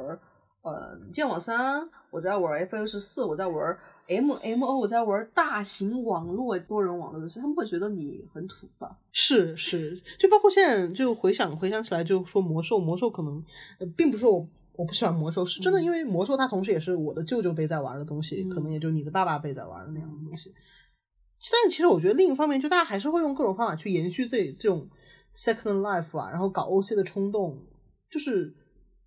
[0.62, 3.76] 呃剑网三，我在玩 FF 十四，我在玩
[4.08, 8.96] M M O，我在玩大型网络多人网络游戏，他们会觉得你很土吧？
[9.12, 13.44] 是是，就包括现在就回想回想起来，就说魔兽，魔兽可能、
[13.80, 14.48] 呃、并不是我
[14.78, 20.54] 我不喜欢魔兽，是真的，因为魔兽它同时也是我的舅舅辈在玩的东西，可能也就你的爸爸辈在玩的那样的东西。
[21.52, 24.88] 但是其实我觉得另一方面，就大家还是会用各种方法去延续自己这种
[25.36, 27.60] Second Life 啊，然后搞 OC 的冲动，
[28.10, 28.56] 就是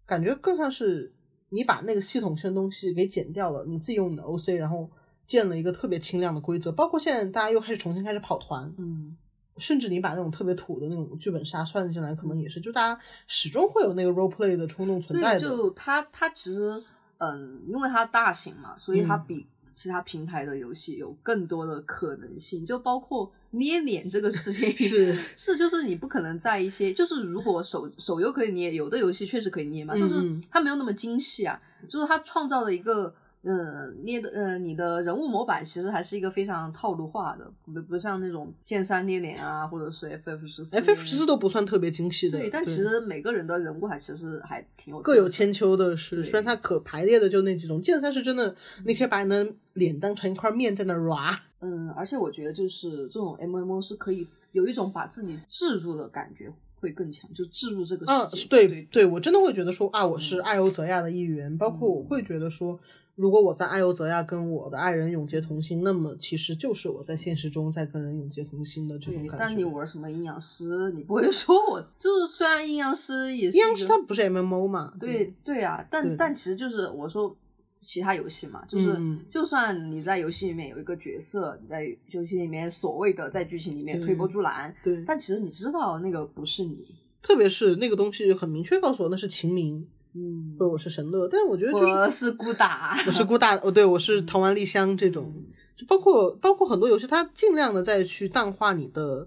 [0.06, 1.14] 感觉更像是
[1.50, 4.88] 你把那个系统性的东西给剪掉了，你自己用你的 OC，然后
[5.26, 6.70] 建了一个特别清亮的规则。
[6.70, 9.16] 包括现在大家又开始重新开始跑团，嗯，
[9.60, 15.56] 甚至你把那种特别土的那种剧本杀算进来，可能也是，就大家始终会有那个 role play 的冲动存在对，的。
[15.56, 16.82] 就它它其实
[17.18, 19.24] 嗯，因为它大型嘛，所以它嗯。
[19.28, 25.16] 比其他平台的游戏有更多的可能性，就包括捏脸这个事情是。
[25.36, 30.42] 是就是你不可能在一些就是如果手手游可以捏，有的游戏确实可以捏嘛，嗯就是嗯。
[30.50, 31.58] 它没有那么精细啊，
[31.88, 48.54] 就是它创造了一个嗯，捏的，嗯，你的人物模板其实还是一个非常套路化的，不不像那种剑三捏脸啊，或者是 FF 十四 FF 十四都不算特别精细的，对，但其实每个人的人物还其实还挺有各有千秋的是，对虽然它可排列的就那几种，剑三是真的，
[48.84, 51.38] 你可以把你的脸当成一块面在那儿 ra。
[51.60, 62.78] 嗯，而且我觉得就是这种 MMO 是可以有一种把自己置入的感觉会更强，就置入这个嗯世界。，对对对，我真的会觉得说啊，我是艾欧泽亚的一员，包括我会觉得说，
[63.20, 69.44] 如果我在艾欧泽亚跟我的爱人永结同心，那么其实就是我在现实中在跟人永结同心的这种对，感觉。
[69.44, 74.94] 但你玩什么阴阳师，你不会说我就是虽然阴阳师也是阴阳师它不是 MMO 嘛？
[74.98, 77.36] 对对啊，但但其实就是我说
[77.80, 86.86] 其他游戏嘛，就是、嗯就算你在游戏里面有一个角色，你在游戏里面所谓的在剧情里面推波助澜，对，但其实你知道那个不是你，
[87.22, 95.32] 特别是那个东西很明确告诉我那是秦明，嗯或者我是神乐，但是我觉得就是我是孤打，我是孤打，哦，对，我是藤丸丽香这种，
[95.76, 99.26] 就包括包括很多游戏，它尽量的在去淡化你的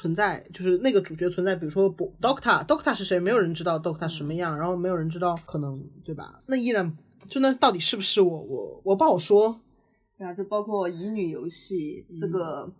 [0.00, 3.18] 存在，就是那个主角存在，比如说不 Doctor，Doctor 是谁？
[3.18, 6.42] 没有人知道 Doctor 什么样，然后没有人知道，可能对吧？
[6.46, 6.96] 那依然
[7.28, 8.42] 就那到底是不是我？
[8.42, 9.60] 我我不好说。
[10.18, 12.72] 对啊，就包括乙女游戏、这嗯个，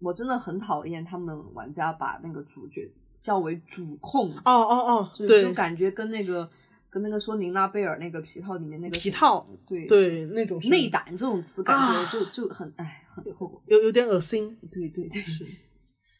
[0.00, 2.90] 我真的很讨厌他们玩家把那个主角
[3.20, 6.48] 叫为主控，哦哦哦，对就感觉跟那个
[6.90, 14.58] 跟那个说宁娜贝尔那个皮套里面那个皮套，对对那种内胆这种词，感啊觉就就很哎很后有有点恶心。
[14.70, 15.22] 对对对，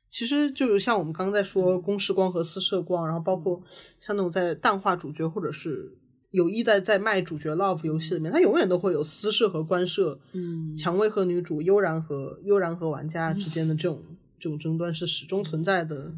[0.09, 3.60] 其实就是像我们刚刚在说公式光和私设光，然后包括
[4.01, 5.92] 像那种在淡化主角或者是
[6.30, 14.01] 有意在在卖主角 love 游戏里面，它永远都会有私设和官设，嗯蔷薇和女主，悠然和悠然和玩家之间的这种
[14.38, 16.12] 这种争端是始终存在的。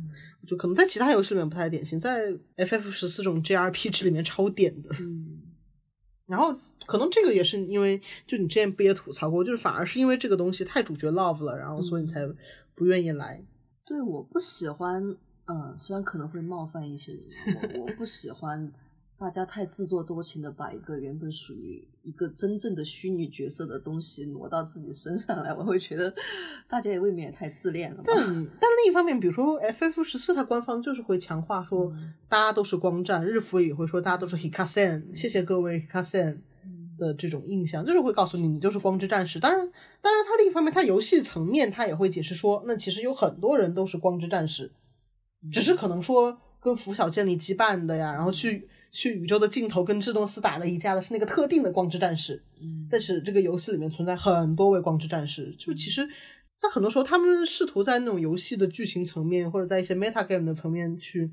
[0.47, 4.90] 就可能在其他游戏里面不太典型，在 FF 十四这种 JRPG 里面超点的。
[4.98, 5.40] 嗯
[6.28, 6.56] 然后
[6.86, 12.20] 可能这个也是因为，就你之前不也吐槽过，就是反而是因为这个东西太主角 love 了，然后所以你才
[12.74, 13.44] 不愿意来。
[13.85, 15.02] 对，我不喜欢，
[15.47, 17.23] 嗯，虽然可能会冒犯一些人，
[17.74, 18.73] 我我不喜欢
[19.22, 26.12] 大家太自作多情的把一个原本属于一个真正的虚拟角色的东西挪到自己身上来，我会觉得
[26.68, 28.02] 大家也未免也太自恋了吧。
[28.04, 31.94] 但但另一方面，比如说 FF 十四，它官方就是会强化说
[32.28, 36.38] 大家都是光战，日服也会说大家都是 Hikasen，谢谢各位 Hikasen
[36.98, 39.38] 的这种印象，就是会告诉你你就是光之战士。
[39.38, 39.60] 当然，
[40.00, 44.72] 当然它另一方面，它游戏层面它也会解释说，那其实有很多人都是光之战士，
[45.52, 52.43] 只是可能说跟拂晓建立羁绊的呀，然后去去宇宙的尽头跟智诺斯打了一架的是那个特定的光之战士。
[52.60, 56.06] 嗯但是这个游戏里面存在很多位光之战士，就其实，
[56.59, 61.31] 在很多时候，他们试图在那种游戏的剧情层面，或者在一些 meta game 的层面去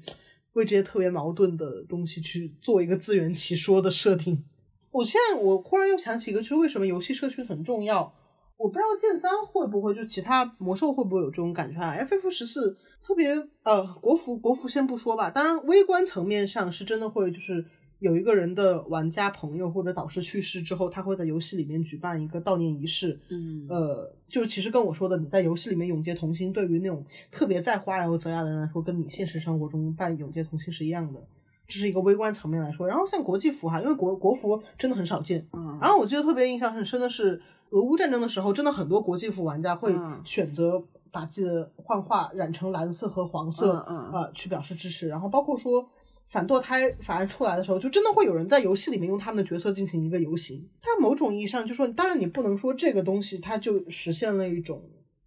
[0.54, 4.44] 为这些特别矛盾的东西去做一个自圆其说的设定。
[4.92, 8.16] 我现在我忽然又想起一个，就是为什么游戏社区很重要。
[8.60, 13.30] 我不知道剑三会不会，就其他魔兽会不会有这种感觉啊？FF 十四特别
[13.64, 17.66] 呃，国服国服先不说吧，当然微观层面上是真的会就是
[18.00, 23.18] 有一个人的玩家朋友或者导师去世之后，他会在游戏里面举办一个悼念仪式。
[23.30, 31.22] 嗯呃，就其实跟我说的，你在游戏里面永结同心，对于那种特别在乎艾欧泽亚的人来说，跟你现实生活中办永结同心是一样的。
[31.66, 37.40] 这是一个微观层面来说，然后像国际服哈，因为国国服真的很少见，嗯然后我记得特别印象很深的是，
[37.72, 45.08] 俄乌战争的时候，真的很多国际服玩家会嗯选择把自己的幻化染成蓝色和黄色，嗯嗯呃，去表示支持。
[45.08, 45.88] 然后包括说
[46.28, 50.70] 反堕胎法案出来的时候，就真的会有人在游戏里面用他们的角色进行一个游行。
[50.82, 54.84] 但某种意义上，就说当然你不能说这个东西它就实现了一种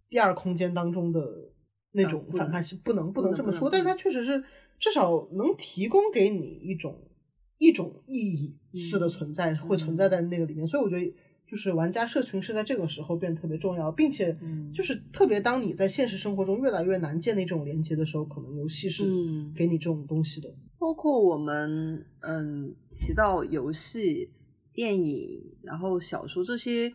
[0.09, 1.27] 第二空间当中的
[1.91, 3.69] 那种反叛性，不能不不能这么说。
[3.69, 4.43] 但是它确实是
[4.79, 6.97] 至少能提供给你一种
[7.57, 10.65] 一种意义似的存在，会存在在那个里面。
[10.65, 11.13] 所以我觉得，
[11.53, 20.51] 就是玩家社群是在这个时候变得特别重要，并且嗯就是特别当你在现实生活中越来越难建立这种连接的时候，可能游戏是嗯给你这种东西的。
[20.79, 24.31] 包括我们嗯提到游戏、
[24.73, 26.91] 电影，然后小说这些，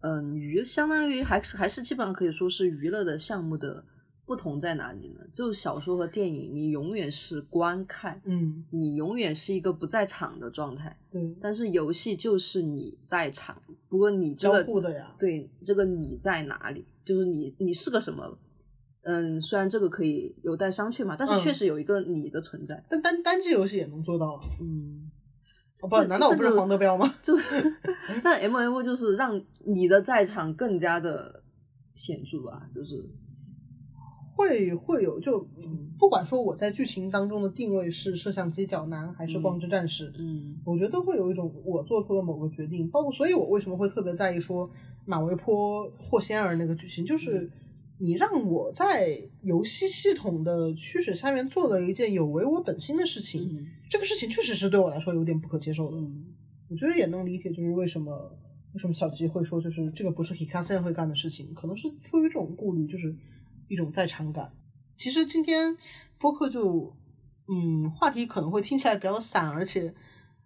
[0.00, 3.82] 嗯娱相当于还是还是基本上可以说是娱乐的项目的
[4.24, 5.20] 不同在哪里呢？
[5.32, 15.14] 就小说和电影，你永远是观看，嗯，你永远是一个不在场的状态，对，但是游戏就是你在场，不过你这交个互的呀。
[15.18, 16.86] 对，这个你在哪里？
[17.04, 18.38] 就是你，你是个什么？
[19.02, 22.82] 嗯，虽然这个可以有待商榷嘛，但是嗯确实有一个你的存在。
[22.88, 24.40] 但单单机游戏也能做到啊。
[24.60, 25.10] 嗯，
[25.82, 27.12] 哦不，难道我不是黄德彪吗？
[27.20, 27.34] 就
[28.22, 31.42] 但 M M 就是让你的在场更加的
[31.96, 33.04] 显著吧，就是
[34.34, 35.46] 会会有就
[35.98, 40.56] 不管说我在剧情当中的定位是摄像机角男还是光之战士，嗯。
[40.64, 44.68] 我觉得都会有一种我做出了某个决定，包括所以，我为什么会特别在意说
[45.04, 47.50] 马维坡霍仙儿那个剧情，就是
[47.98, 55.98] 你让我在游戏系统的驱使下面做了一件有违我本心的事情，嗯这个事情确实是对我来说有点不可接受的。
[55.98, 56.24] 嗯。
[56.70, 58.34] 我觉得也能理解，就是为什么
[58.72, 63.14] 为什么小吉会说，就是这个不是 Hikasen 会干的事情，可能是出于这种顾虑，就是
[63.72, 64.52] 一种在场感。
[64.94, 65.74] 其实今天
[66.18, 66.94] 播客就，
[67.48, 69.94] 嗯，话题可能会听起来比较散，而且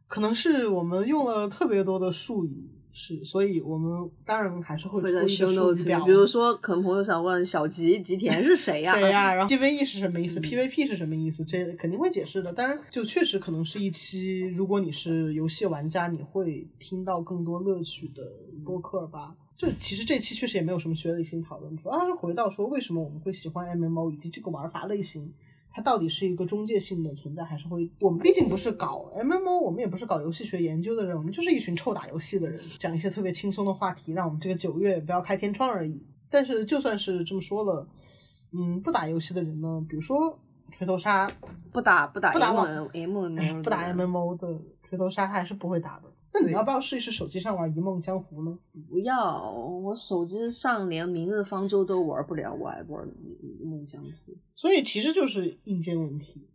[0.06, 11.44] 可能是我们用了特别多的术语，是，所以我们当然还是会出一个术语表，比如说，可能朋友想问小吉吉田是谁呀、谁呀、然后 PVE 是什么意思、嗯 p v p 是什么意思？
[11.44, 12.52] 这肯定会解释的。
[12.52, 18.22] 当然，就确实可能是一期，如果你是游戏玩家，你会听到更多乐趣的
[18.64, 19.34] 播客吧。
[19.56, 25.32] 就其实这期确实也没有什么学理性讨论，主要还是回到说为什么我们会喜欢 MMO 以及这个玩法类型，
[25.70, 36.02] 它到底是一个中介性的存在，还是会我们毕竟不是搞 MMO，我们也不是搞游戏学研究的人，我们就是一群臭打游戏的人，讲一些特别轻松的话题，让我们这个九月不要开天窗而已。
[36.28, 37.88] 但是就算是这么说了，
[38.52, 40.38] 嗯，不打游戏的人呢，比如说
[40.70, 41.30] 锤头鲨，
[41.72, 46.12] 不打不打不打 M M 不打 MMO 的锤头鲨，他还是不会打的。
[46.40, 48.58] 那你要不要试一试手机上玩《一梦江湖》呢？
[48.88, 53.06] 不要，我手机上连《明日方舟》都玩不了，我还玩
[53.40, 56.48] 《一梦江湖》所以其实就是硬件问题。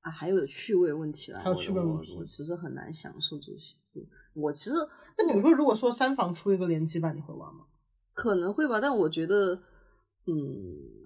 [0.00, 0.10] 啊？
[0.10, 3.74] 还有趣味问题啦，还有趣味问题我我其实很难享受这些。
[4.34, 4.76] 我其实
[5.18, 7.66] 那比如说，如果说三房出一个联机版，你会玩吗？
[8.14, 9.54] 可能会吧，但我觉得，
[10.26, 10.32] 嗯，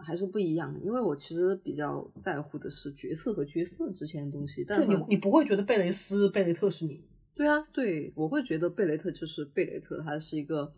[0.05, 0.79] 还是不一样。
[0.83, 4.65] 因为我其实比较在乎的是角色和角色之间的东西。
[4.69, 7.03] 但就你你不会觉得贝雷斯、贝雷特是你？
[7.35, 10.73] 对啊，对，我会觉得贝雷特就是贝雷特，他是一个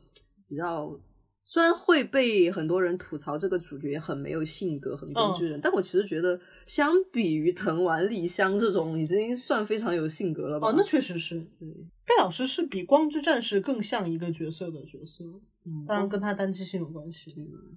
[0.48, 0.98] 比较
[1.42, 10.68] 虽然会被很多人吐槽这个主角很没有性格、很工具人，但我其实觉得相比于藤丸丽香这种，已经算非常有性格了吧？
[10.68, 11.38] 哦，那确实是。
[11.58, 11.68] 对，
[12.06, 15.24] 贝老师是比光之战士更像一个角色的角色，
[15.66, 17.34] 嗯当然跟他单机性有关系。
[17.36, 17.76] 嗯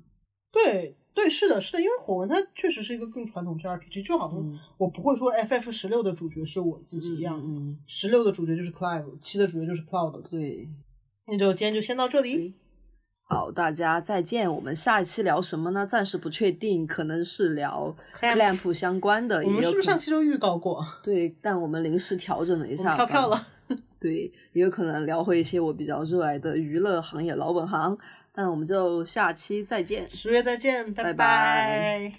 [0.49, 10.21] 对对，是的，是的，因为火纹它确实是一个更传统 JRPG，就好像嗯我不会说 FF 十六的主角是我自己一样，嗯嗯十六的主角就是 Clive，七的主角就是 Cloud。
[10.29, 10.69] 对。
[11.25, 12.53] 那就今天就先到这里，
[13.23, 14.49] 好，大家再见。
[14.53, 15.87] 我们下一期聊什么呢？
[15.87, 20.85] 暂时不确定，可能是聊 Clamp 相关的，我们是不是上期就预告过？
[21.03, 23.47] 对，但我们临时调整了一下，跳票了。
[23.99, 27.97] 对，也有可能聊回一些我比较热爱的娱乐行业老本行。
[28.39, 30.07] 那我们就下期再见。
[30.11, 32.13] 十月再见，拜拜